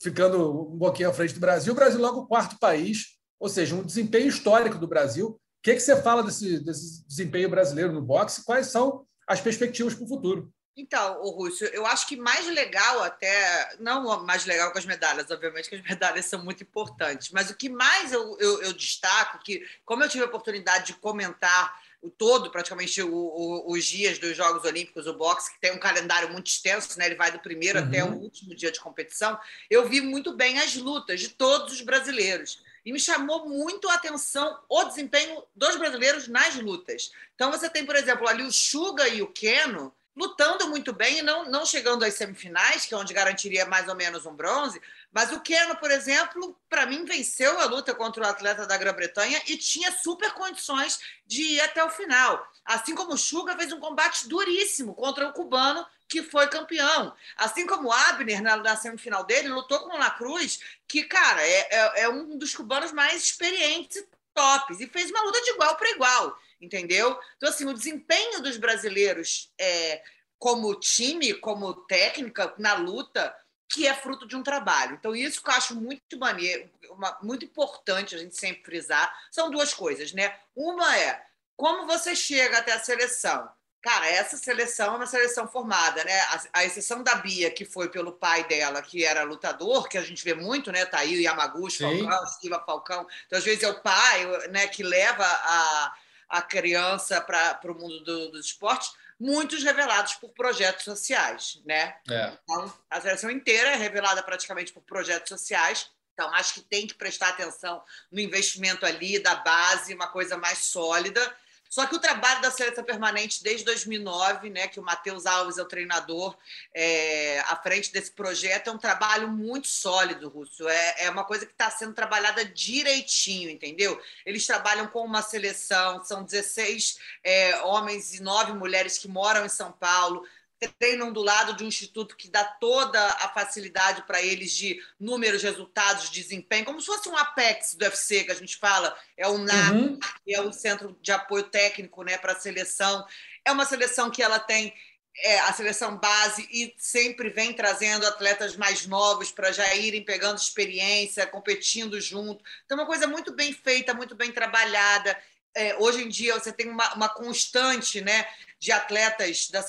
[0.00, 1.72] ficando um pouquinho à frente do Brasil.
[1.72, 5.28] O Brasil logo o quarto país, ou seja, um desempenho histórico do Brasil.
[5.28, 8.44] O que, é que você fala desse, desse desempenho brasileiro no boxe?
[8.44, 10.52] Quais são as perspectivas para o futuro?
[10.78, 15.28] Então, o Rússio, eu acho que mais legal até, não mais legal que as medalhas,
[15.28, 19.42] obviamente que as medalhas são muito importantes, mas o que mais eu, eu, eu destaco,
[19.42, 24.20] que como eu tive a oportunidade de comentar o todo, praticamente o, o, os dias
[24.20, 27.06] dos Jogos Olímpicos, o boxe, que tem um calendário muito extenso, né?
[27.06, 27.86] ele vai do primeiro uhum.
[27.88, 29.36] até o último dia de competição,
[29.68, 32.62] eu vi muito bem as lutas de todos os brasileiros.
[32.86, 37.10] E me chamou muito a atenção o desempenho dos brasileiros nas lutas.
[37.34, 41.22] Então, você tem, por exemplo, ali o Suga e o Keno, lutando muito bem e
[41.22, 44.82] não, não chegando às semifinais, que é onde garantiria mais ou menos um bronze.
[45.12, 49.40] Mas o Keno, por exemplo, para mim venceu a luta contra o atleta da Grã-Bretanha
[49.46, 52.44] e tinha super condições de ir até o final.
[52.64, 57.14] Assim como o Suga fez um combate duríssimo contra o cubano, que foi campeão.
[57.36, 60.58] Assim como o Abner, na, na semifinal dele, lutou com o La Cruz,
[60.88, 64.04] que, cara, é, é, é um dos cubanos mais experientes
[64.38, 67.18] tops, e fez uma luta de igual para igual entendeu?
[67.36, 70.02] Então, assim, o desempenho dos brasileiros é,
[70.38, 73.34] como time, como técnica, na luta,
[73.70, 74.94] que é fruto de um trabalho.
[74.94, 79.50] Então, isso que eu acho muito maneiro, uma, muito importante a gente sempre frisar, são
[79.50, 80.36] duas coisas, né?
[80.54, 81.22] Uma é
[81.56, 83.48] como você chega até a seleção.
[83.80, 86.20] Cara, essa seleção é uma seleção formada, né?
[86.20, 90.02] A, a, exceção da Bia, que foi pelo pai dela, que era lutador, que a
[90.02, 90.84] gente vê muito, né?
[90.84, 93.06] Tá aí o Yamaguchi, Falcão, Silva Falcão.
[93.26, 95.94] Então, às vezes, é o pai né, que leva a,
[96.28, 101.96] a criança para o mundo do, dos esportes, muitos revelados por projetos sociais, né?
[102.10, 102.32] É.
[102.42, 105.88] Então, a seleção inteira é revelada praticamente por projetos sociais.
[106.14, 110.58] Então, acho que tem que prestar atenção no investimento ali da base, uma coisa mais
[110.64, 111.32] sólida
[111.68, 115.62] só que o trabalho da seleção permanente desde 2009, né, que o Matheus Alves é
[115.62, 116.36] o treinador
[116.74, 120.68] é, à frente desse projeto, é um trabalho muito sólido, Russo.
[120.68, 124.00] É, é uma coisa que está sendo trabalhada direitinho, entendeu?
[124.24, 129.50] Eles trabalham com uma seleção, são 16 é, homens e 9 mulheres que moram em
[129.50, 130.24] São Paulo,
[130.66, 135.42] treinam do lado de um instituto que dá toda a facilidade para eles de números,
[135.42, 139.38] resultados, desempenho, como se fosse um Apex do UFC que a gente fala, é o
[139.38, 139.98] NAP, uhum.
[140.24, 143.06] que é o Centro de Apoio Técnico né, para a seleção.
[143.44, 144.74] É uma seleção que ela tem
[145.22, 150.38] é, a seleção base e sempre vem trazendo atletas mais novos para já irem pegando
[150.38, 152.42] experiência, competindo junto.
[152.64, 155.16] Então, é uma coisa muito bem feita, muito bem trabalhada.
[155.58, 158.24] É, hoje em dia você tem uma, uma constante né,
[158.60, 159.60] de atletas da,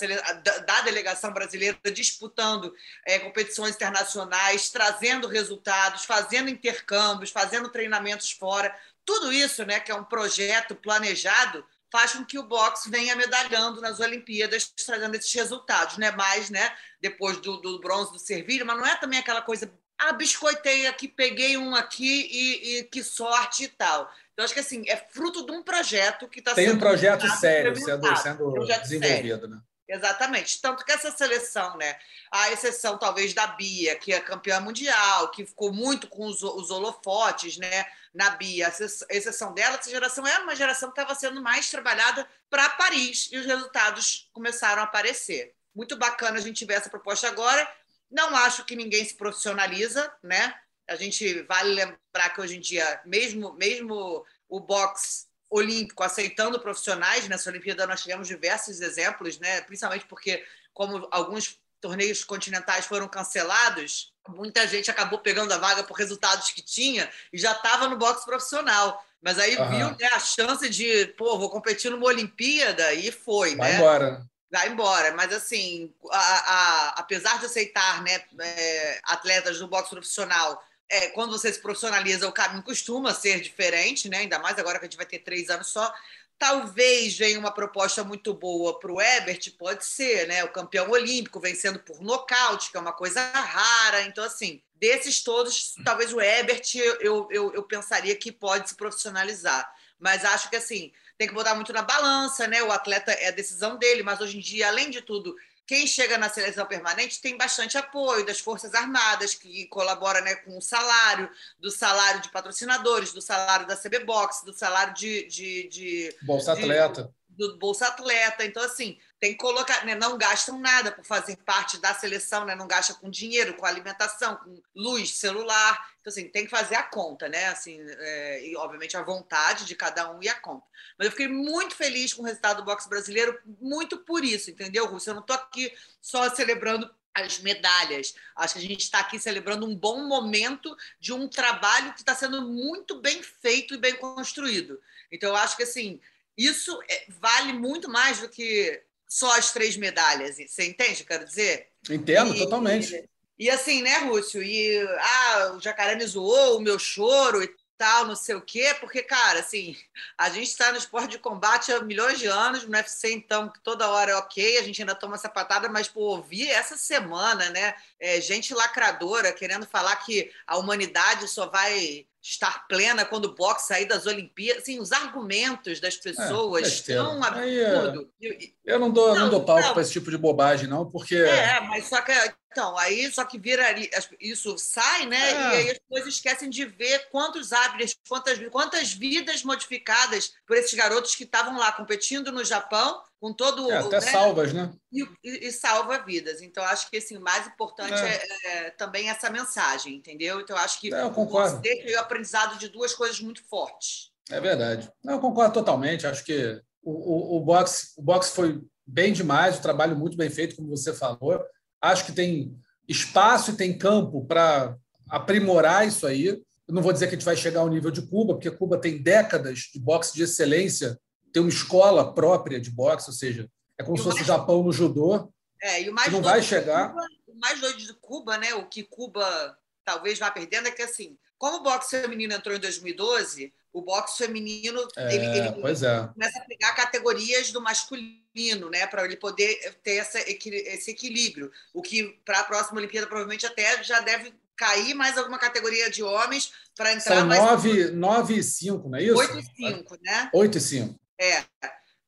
[0.59, 2.71] da, delegação brasileira disputando
[3.03, 8.75] é, competições internacionais, trazendo resultados, fazendo intercâmbios, fazendo treinamentos fora.
[9.03, 13.81] Tudo isso, né, que é um projeto planejado, faz com que o boxe venha medalhando
[13.81, 16.11] nas Olimpíadas, trazendo esses resultados, né?
[16.11, 16.71] Mais, né?
[17.01, 21.07] Depois do, do bronze do Servilho, mas não é também aquela coisa, ah, biscoitei aqui,
[21.07, 24.13] peguei um aqui e, e que sorte e tal.
[24.39, 26.65] Então, acho que assim, é fruto de um projeto que está sendo.
[26.65, 29.47] Tem um projeto sério sendo, sendo projeto desenvolvido, sério.
[29.49, 29.61] né?
[29.85, 30.61] Exatamente.
[30.61, 31.97] Tanto que essa seleção, né?
[32.31, 36.71] A exceção talvez da Bia, que é campeã mundial, que ficou muito com os, os
[36.71, 37.85] holofotes, né?
[38.13, 42.25] Na Bia, a exceção dela, essa geração era uma geração que estava sendo mais trabalhada
[42.49, 45.53] para Paris e os resultados começaram a aparecer.
[45.75, 47.69] Muito bacana a gente ver essa proposta agora.
[48.09, 50.55] Não acho que ninguém se profissionaliza, né?
[50.89, 57.27] A gente vale lembrar que hoje em dia, mesmo, mesmo o boxe olímpico aceitando profissionais,
[57.27, 59.61] nessa Olimpíada nós tivemos diversos exemplos, né?
[59.61, 65.93] principalmente porque, como alguns torneios continentais foram cancelados, muita gente acabou pegando a vaga por
[65.93, 69.03] resultados que tinha e já estava no boxe profissional.
[69.21, 69.69] Mas aí uhum.
[69.69, 73.77] viu né, a chance de, pô, vou competir numa Olimpíada e foi, Vai né?
[73.77, 74.25] embora.
[74.51, 75.13] Vai embora.
[75.13, 81.31] Mas, assim, a, a, apesar de aceitar né, é, atletas do boxe profissional é, quando
[81.31, 84.17] você se profissionaliza, o caminho costuma ser diferente, né?
[84.17, 85.93] ainda mais agora que a gente vai ter três anos só.
[86.37, 90.41] Talvez venha uma proposta muito boa para o Ebert, pode ser, né?
[90.45, 94.03] O campeão olímpico vencendo por nocaute, que é uma coisa rara.
[94.03, 99.69] Então, assim, desses todos, talvez o Ebert eu, eu, eu pensaria que pode se profissionalizar.
[99.99, 102.63] Mas acho que assim, tem que botar muito na balança, né?
[102.63, 105.35] O atleta é a decisão dele, mas hoje em dia, além de tudo,
[105.69, 110.57] quem chega na seleção permanente tem bastante apoio das Forças Armadas, que colabora né, com
[110.57, 115.27] o salário, do salário de patrocinadores, do salário da CB Box, do salário de.
[115.27, 117.13] de, de Bolsa de, Atleta.
[117.29, 118.43] Do Bolsa Atleta.
[118.43, 122.55] Então, assim, tem que colocar, né, não gastam nada por fazer parte da seleção, né,
[122.55, 125.89] não gasta com dinheiro, com alimentação, com luz, celular.
[125.99, 127.47] Então, assim, tem que fazer a conta, né?
[127.47, 130.65] Assim, é, e, obviamente, a vontade de cada um e a conta.
[130.97, 134.85] Mas eu fiquei muito feliz com o resultado do boxe brasileiro, muito por isso, entendeu,
[134.85, 135.09] Rússia?
[135.09, 138.15] Eu não estou aqui só celebrando as medalhas.
[138.35, 142.15] Acho que a gente está aqui celebrando um bom momento de um trabalho que está
[142.15, 144.81] sendo muito bem feito e bem construído.
[145.11, 145.99] Então, eu acho que, assim,
[146.37, 150.37] isso é, vale muito mais do que só as três medalhas.
[150.37, 151.67] Você entende o que eu quero dizer?
[151.89, 152.93] Entendo, e, totalmente.
[153.37, 154.43] E, e, assim, né, Rússio?
[154.43, 157.49] E ah, o jacaré me zoou, o meu choro e
[157.79, 159.75] tal, não sei o quê, porque, cara, assim,
[160.17, 163.87] a gente está no esporte de combate há milhões de anos, no UFC, então, toda
[163.87, 167.73] hora é ok, a gente ainda toma essa patada, mas, por ouvir essa semana, né,
[167.97, 173.67] é, gente lacradora querendo falar que a humanidade só vai estar plena quando o boxe
[173.67, 174.63] sair das Olimpíadas.
[174.63, 178.05] Assim, os argumentos das é, pessoas é, absurdos.
[178.21, 178.51] É...
[178.65, 181.15] Eu não dou, não, não dou palco para esse tipo de bobagem, não, porque.
[181.15, 182.11] É, mas só que.
[182.51, 183.89] Então, aí só que viraria.
[184.19, 185.29] Isso sai, né?
[185.29, 185.33] É.
[185.33, 190.73] E aí as pessoas esquecem de ver quantos hábitos, quantas, quantas vidas modificadas por esses
[190.73, 194.11] garotos que estavam lá competindo no Japão com todo é, até né?
[194.11, 194.71] salvas, né?
[194.91, 196.41] E, e, e, salva vidas.
[196.41, 198.21] Então acho que assim, o mais importante é.
[198.45, 200.39] é, é também essa mensagem, entendeu?
[200.39, 201.61] Então acho que é, eu concordo.
[201.61, 204.11] Ter o aprendizado de duas coisas muito fortes.
[204.29, 204.89] É verdade.
[205.03, 206.07] Eu concordo totalmente.
[206.07, 210.29] Acho que o, o, o boxe, o boxe foi bem demais, o trabalho muito bem
[210.29, 211.43] feito, como você falou.
[211.81, 212.55] Acho que tem
[212.87, 214.75] espaço e tem campo para
[215.09, 216.25] aprimorar isso aí.
[216.25, 218.79] Eu não vou dizer que a gente vai chegar ao nível de Cuba, porque Cuba
[218.79, 220.99] tem décadas de boxe de excelência
[221.31, 224.71] ter uma escola própria de boxe, ou seja, é como se fosse o Japão no
[224.71, 225.31] judô.
[225.61, 226.89] É, e o mais não vai chegar.
[226.89, 228.53] Cuba, o mais doido de Cuba, né?
[228.55, 232.59] O que Cuba talvez vá perdendo é que assim, como o boxe feminino entrou em
[232.59, 235.51] 2012, o boxe feminino é, ele, ele é.
[235.51, 241.51] começa a pegar categorias do masculino, né, para ele poder ter essa, esse equilíbrio.
[241.73, 246.03] O que para a próxima Olimpíada provavelmente até já deve cair mais alguma categoria de
[246.03, 247.41] homens para entrar São mais.
[247.41, 249.17] 9, 9 e 5, não é isso?
[249.17, 250.29] 8 e 5, né?
[250.33, 250.99] 8 e 5.
[251.21, 251.43] É,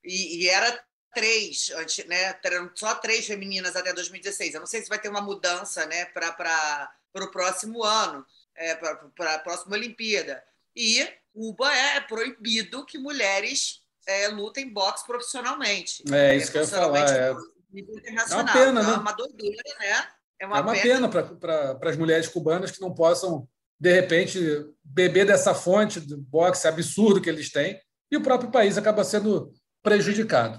[0.04, 0.84] e, e era
[1.14, 2.36] três, antes, né?
[2.44, 4.54] Eram só três femininas até 2016.
[4.54, 9.36] Eu não sei se vai ter uma mudança né, para o próximo ano, é, para
[9.36, 10.44] a próxima Olimpíada.
[10.76, 16.04] E Cuba é proibido que mulheres é, lutem boxe profissionalmente.
[16.12, 17.10] É isso é, que eu ia falar.
[17.10, 17.30] É.
[17.30, 18.94] é uma pena, então, né?
[18.94, 20.08] É uma doideira, né?
[20.40, 23.48] É uma, é uma pena, pena para as mulheres cubanas que não possam,
[23.80, 24.40] de repente,
[24.84, 27.80] beber dessa fonte do boxe absurdo que eles têm
[28.12, 29.54] e o próprio país acaba sendo
[29.84, 30.58] prejudicado.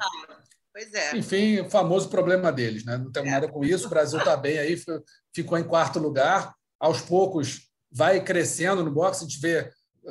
[0.72, 1.16] Pois é.
[1.16, 2.96] Enfim, o famoso problema deles, né?
[2.96, 3.30] Não tem é.
[3.30, 3.86] nada com isso.
[3.86, 4.76] O Brasil está bem aí,
[5.34, 6.54] ficou em quarto lugar.
[6.80, 9.24] Aos poucos vai crescendo no boxe.
[9.24, 9.70] A gente vê,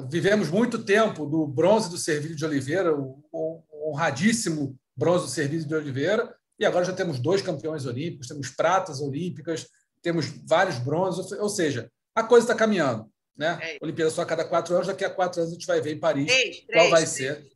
[0.10, 5.76] vivemos muito tempo do bronze do Servílio de Oliveira, o honradíssimo bronze do Servílio de
[5.76, 9.68] Oliveira, e agora já temos dois campeões olímpicos, temos pratas olímpicas,
[10.02, 13.12] temos vários bronzes, ou seja, a coisa está caminhando.
[13.36, 13.58] Né?
[13.62, 13.78] É.
[13.82, 16.00] Olimpíada só a cada quatro anos, daqui a quatro anos a gente vai ver em
[16.00, 17.10] Paris três, qual três, vai três.
[17.10, 17.52] ser.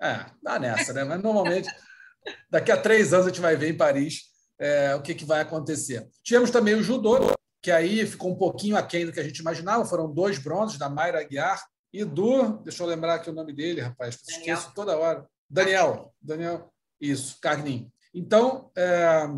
[0.00, 1.04] É, dá nessa, né?
[1.04, 1.68] Mas normalmente,
[2.50, 4.22] daqui a três anos a gente vai ver em Paris
[4.58, 6.08] é, o que, que vai acontecer.
[6.24, 7.32] Tivemos também o judô,
[7.62, 9.84] que aí ficou um pouquinho aquém do que a gente imaginava.
[9.84, 12.58] Foram dois bronzes da Mayra Aguiar e do.
[12.64, 15.24] Deixa eu lembrar aqui o nome dele, rapaz, que esqueço toda hora.
[15.48, 16.12] Daniel.
[16.20, 16.72] Daniel.
[17.00, 17.90] Isso, Carnim.
[18.12, 19.28] Então, é,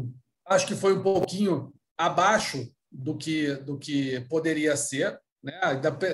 [0.47, 5.21] acho que foi um pouquinho abaixo do que, do que poderia ser.
[5.43, 5.61] Né?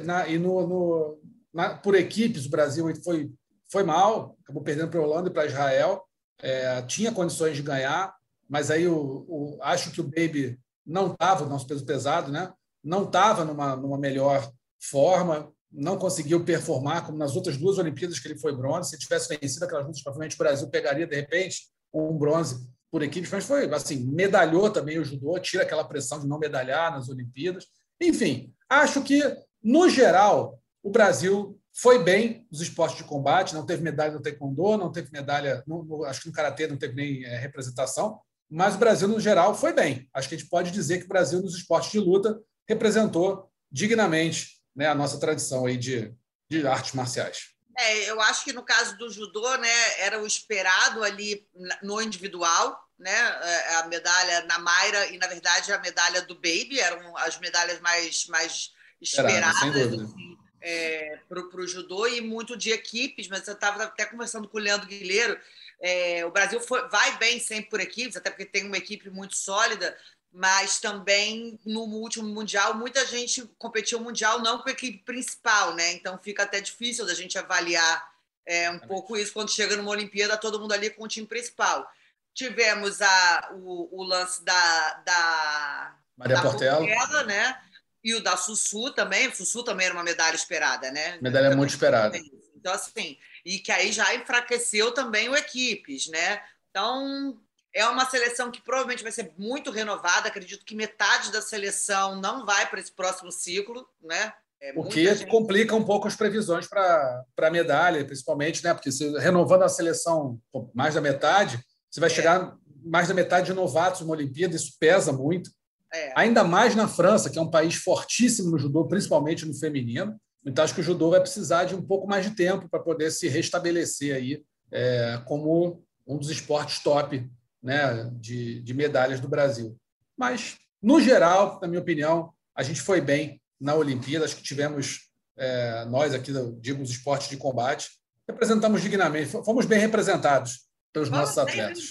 [0.04, 3.30] Na, e no, no na, por equipes, o Brasil foi,
[3.70, 6.04] foi mal, acabou perdendo para a Holanda e para Israel.
[6.42, 8.14] É, tinha condições de ganhar,
[8.48, 12.52] mas aí o, o acho que o Baby não estava, o nosso peso pesado, né?
[12.82, 14.50] não estava numa, numa melhor
[14.80, 18.90] forma, não conseguiu performar como nas outras duas Olimpíadas que ele foi bronze.
[18.90, 23.30] Se tivesse vencido aquelas lutas, provavelmente o Brasil pegaria, de repente, um bronze por equipes,
[23.30, 27.66] mas foi assim, medalhou também o judô, tira aquela pressão de não medalhar nas Olimpíadas.
[28.00, 29.22] Enfim, acho que,
[29.62, 34.78] no geral, o Brasil foi bem nos esportes de combate, não teve medalha no taekwondo,
[34.78, 38.18] não teve medalha, no, no, acho que no karatê não teve nem é, representação,
[38.51, 40.09] mas o Brasil, no geral, foi bem.
[40.12, 44.61] Acho que a gente pode dizer que o Brasil, nos esportes de luta, representou dignamente
[44.74, 46.12] né, a nossa tradição aí de,
[46.48, 47.51] de artes marciais.
[47.78, 51.46] É, eu acho que no caso do judô, né, era o esperado ali
[51.82, 53.16] no individual, né?
[53.16, 57.80] É, a medalha na Mayra e, na verdade, a medalha do Baby eram as medalhas
[57.80, 63.84] mais, mais esperadas assim, é, para o judô e muito de equipes, mas eu estava
[63.84, 65.40] até conversando com o Leandro Guilheiro.
[65.80, 69.34] É, o Brasil foi, vai bem sempre por equipes, até porque tem uma equipe muito
[69.34, 69.96] sólida,
[70.32, 75.92] mas também no último mundial muita gente competiu mundial não com a equipe principal, né?
[75.92, 78.10] Então fica até difícil da gente avaliar
[78.46, 81.90] é, um pouco isso quando chega numa Olimpíada todo mundo ali com o time principal.
[82.34, 86.78] Tivemos a, o, o lance da, da Maria da Portela.
[86.78, 87.60] Portela, né?
[88.04, 89.28] E o da Sussu também.
[89.28, 91.18] O Sussu também era uma medalha esperada, né?
[91.20, 92.18] Medalha também, muito esperada.
[92.54, 96.41] Então, assim, e que aí já enfraqueceu também o equipes, né?
[96.70, 97.38] Então,
[97.74, 100.28] é uma seleção que provavelmente vai ser muito renovada.
[100.28, 104.32] Acredito que metade da seleção não vai para esse próximo ciclo, né?
[104.62, 105.26] É o que gente...
[105.30, 108.74] complica um pouco as previsões para a medalha, principalmente, né?
[108.74, 110.38] Porque se, renovando a seleção
[110.74, 112.12] mais da metade, Você vai é.
[112.12, 115.51] chegar mais da metade de novatos numa Olimpíada, isso pesa muito.
[115.93, 116.12] É.
[116.14, 120.20] Ainda mais na França, que é um país fortíssimo no judô, principalmente no feminino.
[120.45, 123.11] Então, acho que o judô vai precisar de um pouco mais de tempo para poder
[123.11, 127.28] se restabelecer aí é, como um dos esportes top
[127.62, 129.76] né, de, de medalhas do Brasil.
[130.16, 134.24] Mas, no geral, na minha opinião, a gente foi bem na Olimpíada.
[134.24, 137.91] Acho que tivemos, é, nós aqui, digo, os esportes de combate,
[138.26, 141.91] representamos dignamente, fomos bem representados pelos Vamos nossos atletas.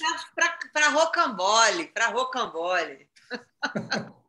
[0.73, 3.07] Para rocambole, para rocambole.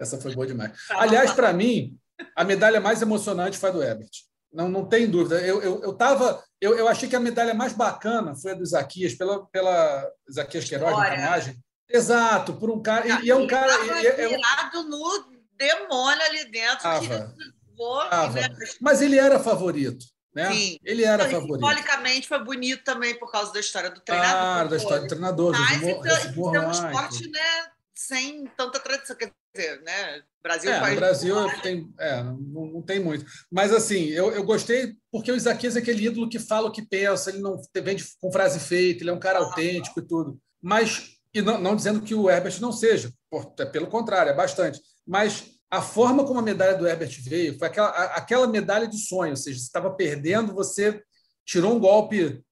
[0.00, 0.72] Essa foi boa demais.
[0.90, 1.96] Aliás, para mim,
[2.34, 4.10] a medalha mais emocionante foi a do Ebert.
[4.52, 5.40] Não, não tem dúvida.
[5.40, 8.62] Eu, eu, eu, tava, eu, eu achei que a medalha mais bacana foi a do
[8.62, 11.56] Isaquias, pela, pela Isaquias Queiroz, na imagem.
[11.88, 13.06] Exato, por um cara.
[13.06, 13.72] E, e é um cara.
[13.98, 16.82] Ele é, virado no demônio ali dentro.
[16.82, 17.34] Tava,
[17.76, 18.48] vou, né?
[18.80, 20.04] Mas ele era favorito.
[20.34, 20.50] Né?
[20.50, 20.78] Sim.
[20.82, 21.66] Ele era então, favorito.
[21.66, 24.32] Simbolicamente foi bonito também por causa da história do treinador.
[24.32, 25.52] Claro, da história do treinador.
[25.52, 29.14] Mas então, é um esporte né, sem tanta tradição.
[29.14, 30.22] Quer dizer, né?
[30.42, 30.94] Brasil é, faz...
[30.94, 33.24] no Brasil tem, é, não, não, tem muito.
[33.50, 36.82] Mas assim, eu, eu gostei porque o Isaquias é aquele ídolo que fala o que
[36.82, 40.38] pensa, ele não vem com frase feita, ele é um cara autêntico e tudo.
[40.60, 43.12] Mas, e não, não dizendo que o Herbert não seja,
[43.58, 44.80] é pelo contrário, é bastante.
[45.06, 49.30] Mas a forma como a medalha do Herbert veio foi aquela, aquela medalha de sonho,
[49.30, 51.00] ou seja, você estava perdendo, você
[51.44, 52.42] tirou um golpe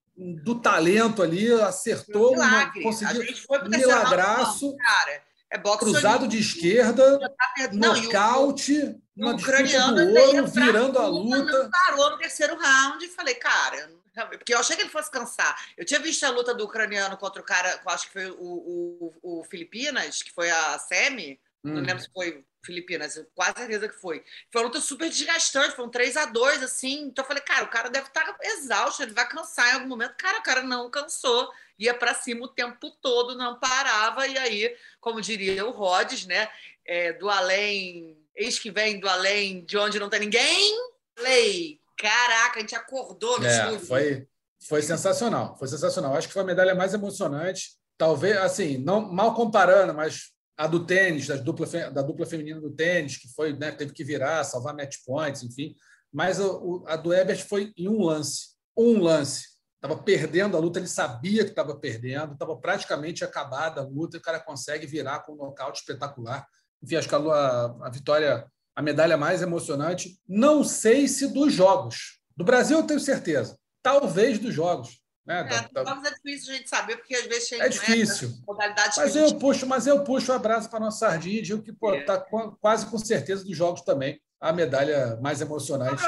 [0.43, 4.75] do talento ali, acertou, uma, conseguiu um milagraço.
[4.77, 11.69] Cara é cruzado de esquerda, tá nocaute, uma disputa do ouro, virando a luta.
[11.69, 13.91] Parou no terceiro round e falei, cara,
[14.37, 15.53] porque eu achei que ele fosse cansar.
[15.77, 19.13] Eu tinha visto a luta do ucraniano contra o cara, acho que foi o, o,
[19.21, 21.73] o Filipinas, que foi a Semi, hum.
[21.73, 24.23] não lembro se foi Filipinas, quase certeza que foi.
[24.51, 27.07] Foi uma luta super desgastante, foi um 3 a 2 assim.
[27.07, 30.15] Então eu falei, cara, o cara deve estar exausto, ele vai cansar em algum momento.
[30.17, 31.51] Cara, o cara não cansou,
[31.81, 34.27] ia para cima o tempo todo, não parava.
[34.27, 36.47] E aí, como diria o Rhodes, né?
[36.85, 40.77] É, do além, eis que vem do além, de onde não tem ninguém.
[41.17, 44.27] Falei, caraca, a gente acordou no é, Foi,
[44.67, 46.15] foi sensacional, foi sensacional.
[46.15, 47.71] Acho que foi a medalha mais emocionante.
[47.97, 52.71] Talvez, assim, não mal comparando, mas a do tênis, da dupla, da dupla feminina do
[52.71, 55.75] tênis, que foi, né, teve que virar, salvar match points, enfim.
[56.13, 56.45] Mas a,
[56.87, 58.49] a do Ebert foi em um lance.
[58.77, 59.50] Um lance.
[59.83, 64.19] Estava perdendo a luta, ele sabia que estava perdendo, estava praticamente acabada a luta, e
[64.19, 66.45] o cara consegue virar com um nocaute espetacular.
[66.83, 71.51] Enfim, acho que a, a, a vitória, a medalha mais emocionante, não sei se dos
[71.51, 72.19] jogos.
[72.37, 73.57] Do Brasil eu tenho certeza.
[73.81, 75.01] Talvez dos jogos.
[75.25, 75.39] Né?
[75.39, 76.01] É, tá, tá...
[76.05, 78.29] é difícil a gente saber, porque às vezes é difícil.
[78.29, 79.39] Né, mas eu gente...
[79.39, 82.03] puxo, mas eu puxo o abraço para nossa sardinha e digo que está é.
[82.03, 82.25] Tá
[82.59, 86.01] quase com certeza dos jogos também a medalha mais emocionante.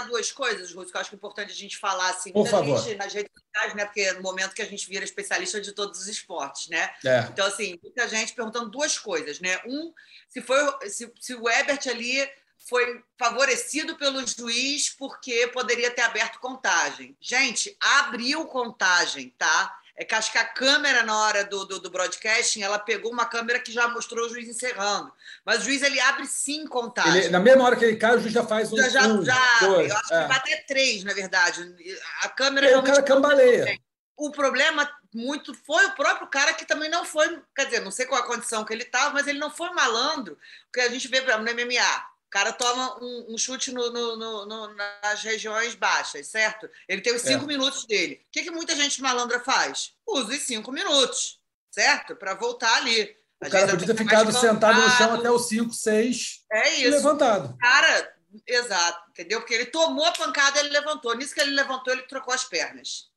[0.00, 2.82] Duas coisas, Ruth, que eu acho que é importante a gente falar assim, Por favor.
[2.82, 3.84] Gente, nas redes sociais, né?
[3.84, 6.90] Porque é no momento que a gente vira especialista de todos os esportes, né?
[7.04, 7.20] É.
[7.30, 9.60] Então, assim, muita gente perguntando duas coisas, né?
[9.66, 9.92] Um,
[10.28, 12.26] se foi se, se o Ebert ali
[12.68, 17.16] foi favorecido pelo juiz porque poderia ter aberto contagem.
[17.20, 19.78] Gente, abriu contagem, tá?
[19.96, 23.26] É que acho que a câmera, na hora do, do, do, broadcasting, ela pegou uma
[23.26, 25.12] câmera que já mostrou o juiz encerrando.
[25.44, 27.20] Mas o juiz, ele abre sim contagem.
[27.20, 28.76] Ele, na mesma hora que ele cai, o juiz já faz um...
[28.76, 30.22] Já, já, um, já dois, eu acho é.
[30.22, 31.74] que vai ter três, na verdade.
[32.22, 32.70] A câmera...
[32.70, 33.78] E o cara cambaleia.
[34.16, 37.42] O problema muito foi o próprio cara que também não foi...
[37.54, 40.38] Quer dizer, não sei qual a condição que ele estava, mas ele não foi malandro.
[40.66, 45.22] Porque a gente vê, no MMA, cara toma um, um chute no, no, no, nas
[45.22, 46.68] regiões baixas, certo?
[46.88, 47.46] Ele tem os cinco é.
[47.46, 48.22] minutos dele.
[48.26, 49.92] O que, que muita gente malandra faz?
[50.06, 51.38] Usa os cinco minutos,
[51.70, 52.16] certo?
[52.16, 53.14] Para voltar ali.
[53.44, 56.86] O cara podia ter ficado sentado no chão até os cinco, seis é isso.
[56.86, 57.54] e levantado.
[57.58, 58.14] Cara,
[58.46, 59.40] exato, entendeu?
[59.40, 61.14] Porque ele tomou a pancada ele levantou.
[61.14, 63.11] Nisso que ele levantou, ele trocou as pernas.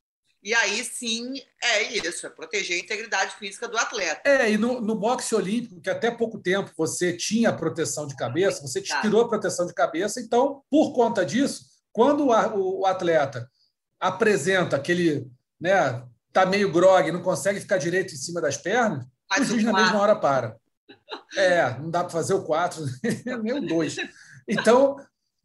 [0.45, 1.33] E aí sim
[1.63, 4.21] é isso, é proteger a integridade física do atleta.
[4.23, 8.61] É, e no, no boxe olímpico, que até pouco tempo você tinha proteção de cabeça,
[8.61, 13.49] você tirou a proteção de cabeça, então, por conta disso, quando o, o atleta
[13.99, 15.27] apresenta aquele,
[15.59, 19.63] né, tá meio grogue, não consegue ficar direito em cima das pernas, Faz o juiz
[19.63, 20.55] na mesma hora para.
[21.35, 22.85] É, não dá para fazer o 4,
[23.41, 23.95] nem o 2.
[24.47, 24.97] Então,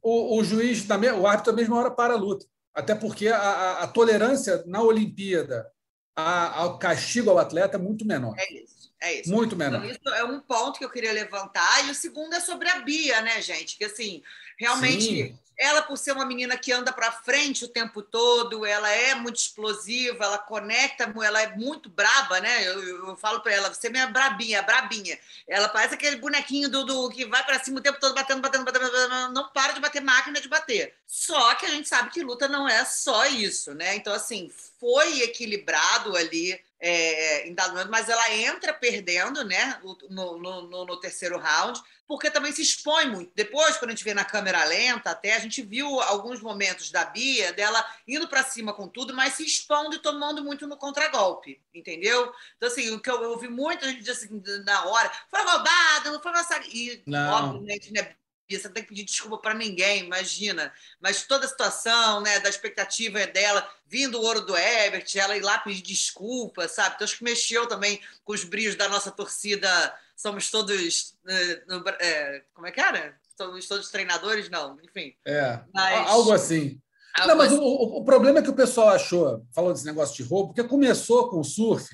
[0.03, 2.45] o, o juiz, o árbitro, na mesma hora para a luta.
[2.75, 5.71] Até porque a, a, a tolerância na Olimpíada
[6.17, 8.37] ao castigo ao atleta é muito menor.
[8.39, 8.70] É.
[9.01, 9.31] É isso.
[9.31, 9.85] Muito menor.
[9.85, 11.87] Então, isso é um ponto que eu queria levantar.
[11.87, 13.79] E o segundo é sobre a Bia, né, gente?
[13.79, 14.23] Que assim,
[14.59, 15.39] realmente Sim.
[15.61, 19.37] Ela, por ser uma menina que anda para frente o tempo todo, ela é muito
[19.37, 22.67] explosiva, ela conecta, ela é muito braba, né?
[22.67, 25.19] Eu, eu, falo para ela, você é minha brabinha, brabinha.
[25.47, 28.65] Ela parece aquele bonequinho do, do que vai para cima o tempo todo, batendo, batendo,
[28.65, 30.95] batendo, batendo, não para de bater máquina de bater.
[31.07, 33.95] Só que a gente sabe que luta não é só isso, né?
[33.97, 39.79] Então, assim, foi equilibrado ali é, em dado momento, mas ela entra perdendo né,
[40.09, 41.79] no, no, no, no, terceiro round,
[42.09, 43.33] porque também se expõe muito.
[43.35, 47.05] Depois, quando a gente vê na câmera lenta, até a gente viu alguns momentos da
[47.05, 51.61] Bia, dela indo para cima com tudo, mas se expondo e tomando muito no contragolpe,
[51.75, 52.33] entendeu?
[52.57, 56.13] Então, assim, o que eu, eu ouvi muita gente dizer assim, na hora, foi roubado,
[56.13, 56.69] não foi massacre.
[56.73, 57.33] E, não.
[57.33, 58.17] obviamente, né,
[58.59, 60.73] você não tem que pedir desculpa para ninguém, imagina.
[61.01, 65.43] Mas toda a situação, né, da expectativa dela, vindo o ouro do Ebert, ela ir
[65.43, 66.95] lá pedir desculpa, sabe?
[66.95, 69.69] Então acho que mexeu também com os brilhos da nossa torcida.
[70.17, 71.15] Somos todos.
[71.29, 73.17] É, como é que era?
[73.37, 74.49] Somos todos treinadores?
[74.51, 75.15] Não, enfim.
[75.25, 76.09] É, mas...
[76.09, 76.81] algo assim.
[77.15, 77.61] Algo não, mas assim.
[77.61, 81.29] o, o, problema é que o pessoal achou, falando desse negócio de roubo, porque começou
[81.29, 81.89] com o surf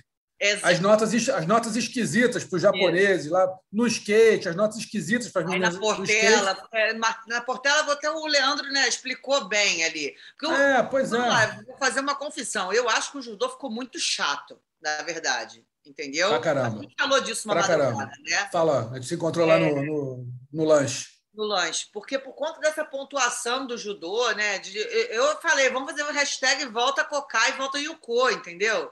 [0.62, 5.43] as notas, as notas esquisitas para os japoneses, lá no skate, as notas esquisitas para
[5.43, 5.74] as meninas.
[5.74, 10.14] Na Portela, é, na Portela até o Leandro né, explicou bem ali.
[10.43, 11.18] Eu, é, pois é.
[11.18, 12.72] Lá, vou fazer uma confissão.
[12.72, 15.64] Eu acho que o judô ficou muito chato, na verdade.
[15.87, 16.28] Entendeu?
[16.30, 16.80] Pra caramba.
[16.80, 18.49] A gente falou disso uma pra madrugada, né?
[18.51, 19.53] Fala, a gente se encontrou é...
[19.53, 24.59] lá no, no, no lanche no lanche, porque por conta dessa pontuação do judô, né?
[24.59, 28.91] De, eu falei, vamos fazer uma hashtag volta Cocá e volta Yuko, entendeu?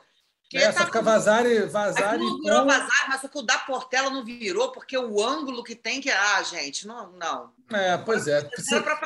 [0.55, 2.19] É, só fica vazar e vazar.
[2.19, 2.67] Não virou com...
[2.67, 6.11] vazar, mas só que o da Portela não virou, porque o ângulo que tem que.
[6.11, 7.13] Ah, gente, não.
[7.13, 7.53] não.
[7.73, 8.49] É, pois é.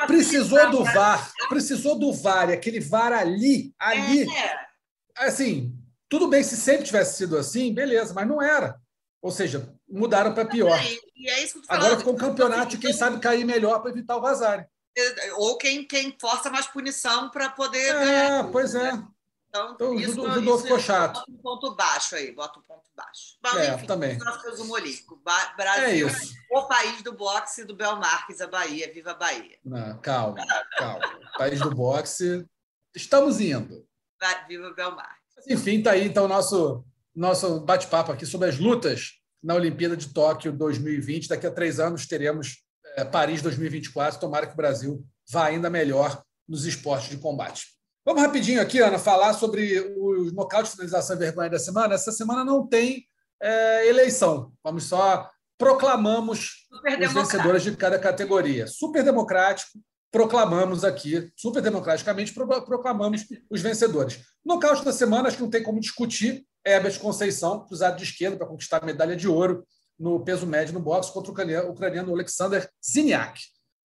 [0.05, 1.31] Precisou do VAR.
[1.49, 4.29] Precisou do VAR, aquele VAR ali, ali.
[4.29, 4.69] É.
[5.17, 5.73] Assim,
[6.07, 8.79] tudo bem se sempre tivesse sido assim, beleza, mas não era.
[9.21, 10.79] Ou seja, mudaram para pior.
[11.15, 14.15] E é isso que Agora ficou um campeonato de quem sabe cair melhor para evitar
[14.17, 14.67] o vazar.
[15.37, 18.51] Ou quem, quem força mais punição para poder é, ganhar.
[18.51, 18.91] Pois é.
[19.49, 21.15] Então, então isso, o judô isso, ficou chato.
[21.15, 23.37] Bota um ponto baixo aí, bota um ponto baixo.
[23.41, 24.17] Mas, é, enfim, também.
[24.45, 25.19] Resumo olímpico.
[25.57, 28.91] Brasil, é o país do boxe do Bel Marques, a Bahia.
[28.93, 29.57] Viva a Bahia.
[29.65, 30.45] Não, calma,
[30.77, 31.19] calma.
[31.37, 32.45] país do boxe,
[32.95, 33.85] estamos indo.
[34.47, 35.19] Viva Bel Marques.
[35.47, 36.85] Enfim, está aí então o nosso,
[37.15, 41.27] nosso bate-papo aqui sobre as lutas na Olimpíada de Tóquio 2020.
[41.27, 42.63] Daqui a três anos teremos
[42.95, 44.19] é, Paris 2024.
[44.19, 47.78] Tomara que o Brasil vá ainda melhor nos esportes de combate.
[48.05, 51.95] Vamos rapidinho aqui, Ana, falar sobre os nocaute de finalização e vergonha da semana.
[51.95, 53.05] Essa semana não tem
[53.41, 54.51] é, eleição.
[54.63, 55.29] Vamos só
[55.59, 58.65] proclamamos os vencedores de cada categoria.
[58.65, 59.77] Super democrático,
[60.09, 64.21] proclamamos aqui, super democraticamente, proclamamos os vencedores.
[64.43, 66.45] Nocaute da semana, acho que não tem como discutir.
[66.65, 69.65] Herbert Conceição, cruzado de esquerda para conquistar a medalha de ouro
[69.99, 73.39] no peso médio no boxe contra o ucraniano Alexander Ziniak.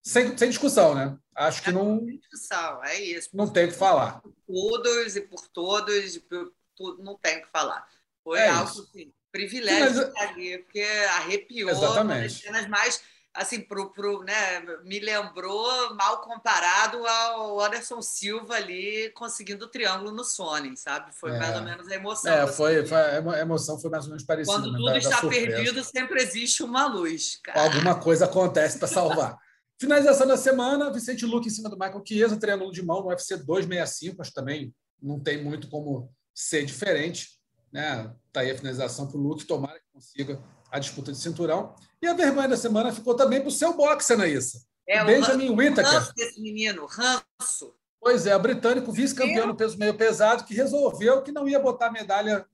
[0.04, 1.18] Sem, sem discussão, né?
[1.36, 2.00] Acho que é não.
[2.00, 3.30] Sem discussão, é isso.
[3.34, 4.22] Não tem o que falar.
[4.22, 7.88] Por todos e por todos, por tudo, não tem o que falar.
[8.24, 10.30] Foi é algo assim, privilégio Sim, mas...
[10.30, 10.86] ali, porque
[11.18, 11.70] arrepiou.
[11.70, 12.42] Exatamente.
[12.44, 13.02] cenas mais
[13.34, 20.12] assim, pro, pro, né, me lembrou mal comparado ao Anderson Silva ali conseguindo o triângulo
[20.12, 21.12] no Sony, sabe?
[21.16, 21.40] Foi é.
[21.40, 22.32] mais ou menos a emoção.
[22.32, 24.56] É, foi, foi, a emoção foi mais ou menos parecida.
[24.56, 27.40] Quando né, tudo da, está da perdido, sempre existe uma luz.
[27.44, 27.64] Cara.
[27.64, 29.40] Alguma coisa acontece para salvar.
[29.84, 33.36] Finalização da semana, Vicente Luque em cima do Michael Chiesa, triângulo de mão no UFC
[33.36, 37.32] 265, acho que também não tem muito como ser diferente.
[37.70, 38.10] Né?
[38.32, 41.76] Tá aí a finalização para o Luke, tomara que consiga a disputa de cinturão.
[42.02, 44.64] E a vergonha da semana ficou também para o seu boxe, Anaísa.
[44.88, 45.92] É, Benjamin o Whittaker.
[45.92, 47.76] ranço desse menino, ranço.
[48.00, 51.92] Pois é, o britânico vice-campeão no peso meio pesado, que resolveu que não ia botar
[51.92, 52.46] medalha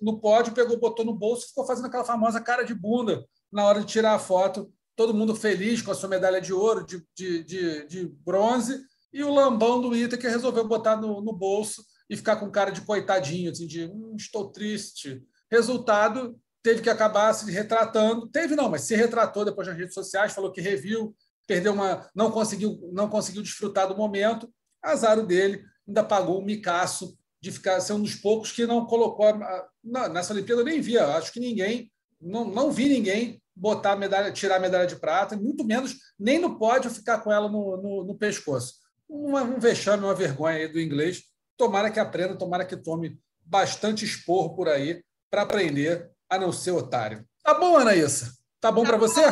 [0.00, 3.64] no pódio, pegou, botou no bolso e ficou fazendo aquela famosa cara de bunda na
[3.66, 7.06] hora de tirar a foto todo mundo feliz com a sua medalha de ouro, de,
[7.14, 11.84] de, de, de bronze, e o lambão do Ita que resolveu botar no, no, bolso
[12.10, 15.22] e ficar com cara de coitadinho, assim, de hum, estou triste.
[15.48, 18.26] Resultado, teve que acabar se retratando.
[18.28, 21.14] Teve não, mas se retratou depois nas redes sociais, falou que reviu,
[21.46, 22.10] perdeu uma.
[22.12, 24.52] não conseguiu, não conseguiu desfrutar do momento.
[24.82, 29.26] Azar dele, ainda pagou um micaço de ficar ser um dos poucos que não colocou.
[29.26, 29.68] A,
[30.08, 31.88] nessa Olimpíada eu nem via, acho que ninguém,
[32.20, 36.38] não, não vi ninguém botar a medalha, tirar a medalha de prata, muito menos nem
[36.38, 38.74] no pódio ficar com ela no, no, no pescoço.
[39.08, 41.24] Uma, um vexame, uma vergonha aí do inglês.
[41.56, 46.70] Tomara que aprenda, tomara que tome bastante esporro por aí para aprender a não ser
[46.70, 47.24] otário.
[47.42, 48.32] Tá bom, Anaísa?
[48.60, 49.22] Tá bom tá para você?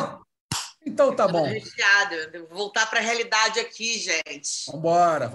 [0.87, 1.45] Então tá bom.
[2.49, 4.65] Voltar para a realidade aqui, gente.
[4.67, 4.79] Vamos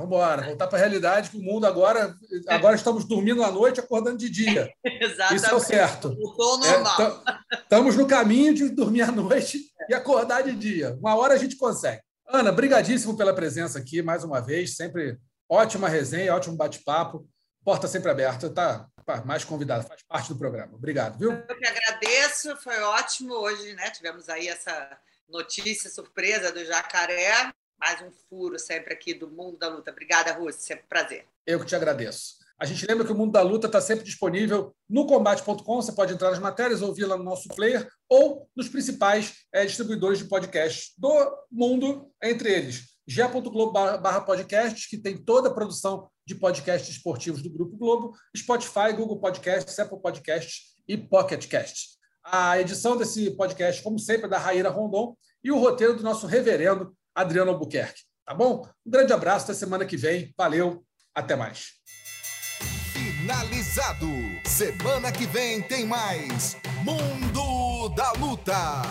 [0.02, 0.42] embora.
[0.42, 2.16] Voltar para a realidade, que o mundo agora.
[2.48, 4.72] Agora estamos dormindo à noite, acordando de dia.
[4.82, 5.36] Exatamente.
[5.44, 6.16] Isso é o certo.
[6.16, 7.22] Voltou normal.
[7.52, 10.96] É, estamos no caminho de dormir à noite e acordar de dia.
[10.98, 12.00] Uma hora a gente consegue.
[12.26, 14.74] Ana, brigadíssimo pela presença aqui mais uma vez.
[14.74, 17.28] Sempre ótima resenha, ótimo bate-papo.
[17.62, 18.48] Porta sempre aberta.
[18.48, 18.88] Tá
[19.24, 20.74] mais convidado, faz parte do programa.
[20.74, 21.32] Obrigado, viu?
[21.32, 23.34] Eu que agradeço, foi ótimo.
[23.34, 23.90] Hoje, né?
[23.90, 24.98] Tivemos aí essa
[25.32, 27.52] notícia surpresa do jacaré.
[27.80, 29.90] Mais um furo sempre aqui do mundo da luta.
[29.90, 30.60] Obrigada, Rússia.
[30.60, 31.24] Sempre um prazer.
[31.44, 32.42] Eu que te agradeço.
[32.62, 35.82] A gente lembra que o Mundo da Luta está sempre disponível no combate.com.
[35.82, 40.20] Você pode entrar nas matérias, ouvir lá no nosso player ou nos principais é, distribuidores
[40.20, 41.10] de podcasts do
[41.50, 48.14] mundo, entre eles g.globo/podcasts, que tem toda a produção de podcasts esportivos do Grupo Globo,
[48.36, 51.98] Spotify, Google Podcasts, Apple Podcasts e Pocket Casts.
[52.24, 56.26] A edição desse podcast, como sempre, é da Raíra Rondon e o roteiro do nosso
[56.26, 58.02] reverendo Adriano Albuquerque.
[58.24, 58.66] Tá bom?
[58.86, 60.32] Um grande abraço, até semana que vem.
[60.36, 61.72] Valeu, até mais.
[62.92, 64.06] Finalizado.
[64.46, 68.82] Semana que vem tem mais Mundo da Luta.